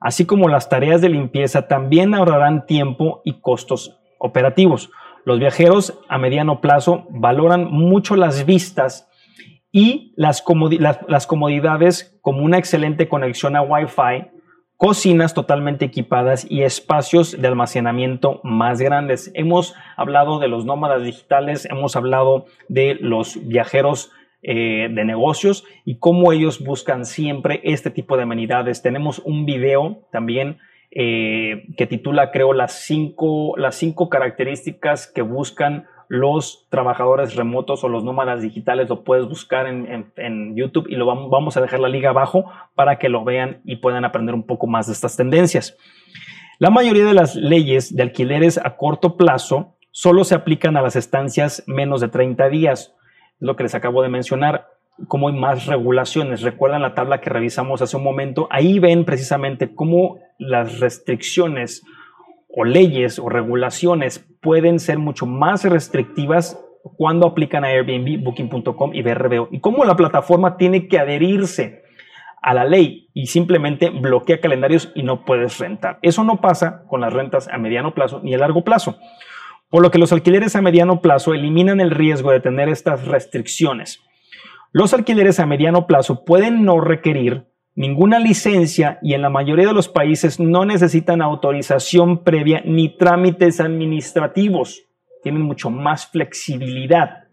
así 0.00 0.26
como 0.26 0.48
las 0.48 0.68
tareas 0.68 1.00
de 1.00 1.08
limpieza, 1.08 1.68
también 1.68 2.14
ahorrarán 2.14 2.66
tiempo 2.66 3.22
y 3.24 3.40
costos 3.40 3.98
operativos. 4.18 4.90
Los 5.24 5.38
viajeros 5.38 5.98
a 6.08 6.18
mediano 6.18 6.60
plazo 6.60 7.06
valoran 7.10 7.70
mucho 7.70 8.16
las 8.16 8.46
vistas 8.46 9.08
y 9.72 10.14
las, 10.16 10.40
comodidades 10.40 12.18
como 12.22 12.42
una 12.42 12.58
excelente 12.58 13.08
conexión 13.08 13.56
a 13.56 13.62
Wi-Fi, 13.62 14.30
cocinas 14.76 15.34
totalmente 15.34 15.84
equipadas 15.84 16.46
y 16.48 16.62
espacios 16.62 17.40
de 17.40 17.48
almacenamiento 17.48 18.40
más 18.42 18.80
grandes. 18.80 19.30
Hemos 19.34 19.74
hablado 19.96 20.38
de 20.38 20.48
los 20.48 20.64
nómadas 20.64 21.02
digitales, 21.02 21.66
hemos 21.66 21.96
hablado 21.96 22.46
de 22.68 22.96
los 23.00 23.46
viajeros 23.48 24.12
eh, 24.48 24.88
de 24.92 25.04
negocios 25.04 25.64
y 25.84 25.98
cómo 25.98 26.30
ellos 26.30 26.62
buscan 26.62 27.04
siempre 27.04 27.60
este 27.64 27.90
tipo 27.90 28.16
de 28.16 28.22
amenidades. 28.22 28.80
Tenemos 28.80 29.18
un 29.24 29.44
video 29.44 30.06
también 30.12 30.58
eh, 30.92 31.66
que 31.76 31.88
titula, 31.88 32.30
creo, 32.30 32.52
las 32.52 32.84
cinco, 32.84 33.56
las 33.56 33.74
cinco 33.74 34.08
características 34.08 35.08
que 35.08 35.22
buscan 35.22 35.86
los 36.06 36.68
trabajadores 36.70 37.34
remotos 37.34 37.82
o 37.82 37.88
los 37.88 38.04
nómadas 38.04 38.40
digitales. 38.40 38.88
Lo 38.88 39.02
puedes 39.02 39.26
buscar 39.26 39.66
en, 39.66 40.54
YouTube 40.54 40.86
y 40.88 40.94
lo 40.94 41.06
vamos, 41.06 41.28
vamos 41.28 41.56
a 41.56 41.60
dejar 41.60 41.80
la 41.80 41.88
liga 41.88 42.10
abajo 42.10 42.44
para 42.76 43.00
que 43.00 43.08
lo 43.08 43.24
vean 43.24 43.62
y 43.64 43.74
puedan 43.74 44.04
aprender 44.04 44.36
un 44.36 44.44
poco 44.44 44.68
más 44.68 44.86
de 44.86 44.92
estas 44.92 45.16
tendencias. 45.16 45.76
La 46.60 46.70
mayoría 46.70 47.04
de 47.04 47.14
las 47.14 47.34
leyes 47.34 47.96
de 47.96 48.04
alquileres 48.04 48.60
a 48.64 48.76
corto 48.76 49.16
plazo 49.16 49.74
solo 49.90 50.22
se 50.22 50.36
aplican 50.36 50.76
a 50.76 50.82
las 50.82 50.94
estancias 50.94 51.64
menos 51.66 52.00
de 52.00 52.06
30 52.06 52.48
días 52.48 52.92
lo 53.38 53.56
que 53.56 53.64
les 53.64 53.74
acabo 53.74 54.02
de 54.02 54.08
mencionar, 54.08 54.68
cómo 55.08 55.28
hay 55.28 55.34
más 55.34 55.66
regulaciones. 55.66 56.42
Recuerdan 56.42 56.82
la 56.82 56.94
tabla 56.94 57.20
que 57.20 57.30
revisamos 57.30 57.82
hace 57.82 57.96
un 57.96 58.04
momento, 58.04 58.48
ahí 58.50 58.78
ven 58.78 59.04
precisamente 59.04 59.74
cómo 59.74 60.18
las 60.38 60.80
restricciones 60.80 61.84
o 62.48 62.64
leyes 62.64 63.18
o 63.18 63.28
regulaciones 63.28 64.26
pueden 64.40 64.78
ser 64.78 64.98
mucho 64.98 65.26
más 65.26 65.64
restrictivas 65.64 66.58
cuando 66.96 67.26
aplican 67.26 67.64
a 67.64 67.68
Airbnb, 67.68 68.22
Booking.com 68.22 68.94
y 68.94 69.02
BRBO 69.02 69.48
y 69.50 69.60
cómo 69.60 69.84
la 69.84 69.96
plataforma 69.96 70.56
tiene 70.56 70.88
que 70.88 70.98
adherirse 70.98 71.82
a 72.40 72.54
la 72.54 72.64
ley 72.64 73.08
y 73.12 73.26
simplemente 73.26 73.90
bloquea 73.90 74.40
calendarios 74.40 74.92
y 74.94 75.02
no 75.02 75.24
puedes 75.24 75.58
rentar. 75.58 75.98
Eso 76.02 76.22
no 76.22 76.40
pasa 76.40 76.84
con 76.88 77.00
las 77.00 77.12
rentas 77.12 77.48
a 77.48 77.58
mediano 77.58 77.92
plazo 77.92 78.20
ni 78.22 78.34
a 78.34 78.38
largo 78.38 78.62
plazo 78.62 78.96
por 79.76 79.82
lo 79.82 79.90
que 79.90 79.98
los 79.98 80.10
alquileres 80.10 80.56
a 80.56 80.62
mediano 80.62 81.02
plazo 81.02 81.34
eliminan 81.34 81.82
el 81.82 81.90
riesgo 81.90 82.30
de 82.30 82.40
tener 82.40 82.70
estas 82.70 83.06
restricciones. 83.06 84.02
Los 84.72 84.94
alquileres 84.94 85.38
a 85.38 85.44
mediano 85.44 85.86
plazo 85.86 86.24
pueden 86.24 86.64
no 86.64 86.80
requerir 86.80 87.44
ninguna 87.74 88.18
licencia 88.18 88.98
y 89.02 89.12
en 89.12 89.20
la 89.20 89.28
mayoría 89.28 89.66
de 89.66 89.74
los 89.74 89.90
países 89.90 90.40
no 90.40 90.64
necesitan 90.64 91.20
autorización 91.20 92.24
previa 92.24 92.62
ni 92.64 92.96
trámites 92.96 93.60
administrativos. 93.60 94.82
Tienen 95.22 95.42
mucho 95.42 95.68
más 95.68 96.06
flexibilidad. 96.06 97.24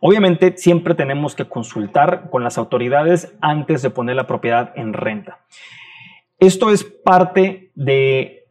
Obviamente 0.00 0.56
siempre 0.56 0.94
tenemos 0.94 1.34
que 1.34 1.44
consultar 1.44 2.30
con 2.30 2.44
las 2.44 2.56
autoridades 2.56 3.36
antes 3.42 3.82
de 3.82 3.90
poner 3.90 4.16
la 4.16 4.26
propiedad 4.26 4.72
en 4.74 4.94
renta. 4.94 5.40
Esto 6.38 6.70
es 6.70 6.82
parte 6.82 7.72
de 7.74 8.46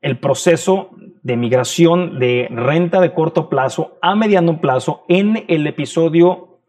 el 0.00 0.18
proceso 0.18 0.90
de 1.26 1.36
migración 1.36 2.20
de 2.20 2.46
renta 2.52 3.00
de 3.00 3.12
corto 3.12 3.48
plazo 3.48 3.98
a 4.00 4.14
mediano 4.14 4.60
plazo. 4.60 5.04
En 5.08 5.44
el 5.48 5.66
episodio 5.66 6.60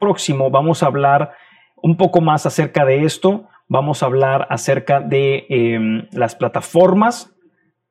próximo 0.00 0.50
vamos 0.50 0.82
a 0.82 0.86
hablar 0.86 1.34
un 1.80 1.96
poco 1.96 2.20
más 2.20 2.44
acerca 2.44 2.84
de 2.84 3.04
esto. 3.04 3.44
Vamos 3.68 4.02
a 4.02 4.06
hablar 4.06 4.48
acerca 4.50 4.98
de 4.98 5.46
em, 5.48 6.08
las 6.10 6.34
plataformas 6.34 7.32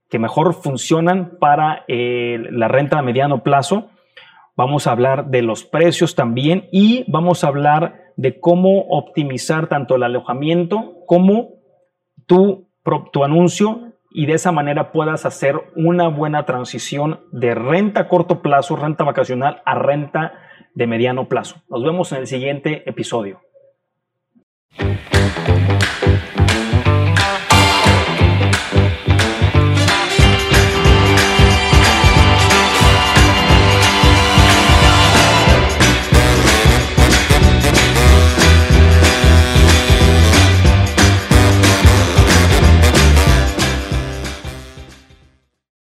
que 0.10 0.19
mejor 0.19 0.55
funcionan 0.55 1.38
para 1.39 1.86
eh, 1.88 2.38
la 2.51 2.67
renta 2.67 2.99
a 2.99 3.01
mediano 3.01 3.41
plazo. 3.41 3.89
Vamos 4.58 4.88
a 4.88 4.91
hablar 4.91 5.27
de 5.27 5.41
los 5.41 5.63
precios 5.63 6.15
también 6.15 6.67
y 6.73 7.10
vamos 7.10 7.45
a 7.45 7.47
hablar 7.47 8.12
de 8.17 8.41
cómo 8.41 8.82
optimizar 8.89 9.67
tanto 9.67 9.95
el 9.95 10.03
alojamiento 10.03 10.95
como 11.08 11.51
tu, 12.25 12.67
tu 13.13 13.23
anuncio 13.23 13.93
y 14.12 14.26
de 14.26 14.34
esa 14.34 14.52
manera 14.52 14.91
puedas 14.91 15.26
hacer 15.26 15.56
una 15.76 16.08
buena 16.08 16.45
transición 16.45 17.22
de 17.32 17.56
renta 17.56 18.02
a 18.02 18.08
corto 18.08 18.41
plazo, 18.41 18.76
renta 18.76 19.04
vacacional, 19.04 19.62
a 19.65 19.76
renta 19.76 20.34
de 20.74 20.88
mediano 20.88 21.28
plazo. 21.28 21.62
Nos 21.69 21.84
vemos 21.84 22.12
en 22.12 22.19
el 22.19 22.28
siguiente 22.28 22.89
episodio. 22.89 23.41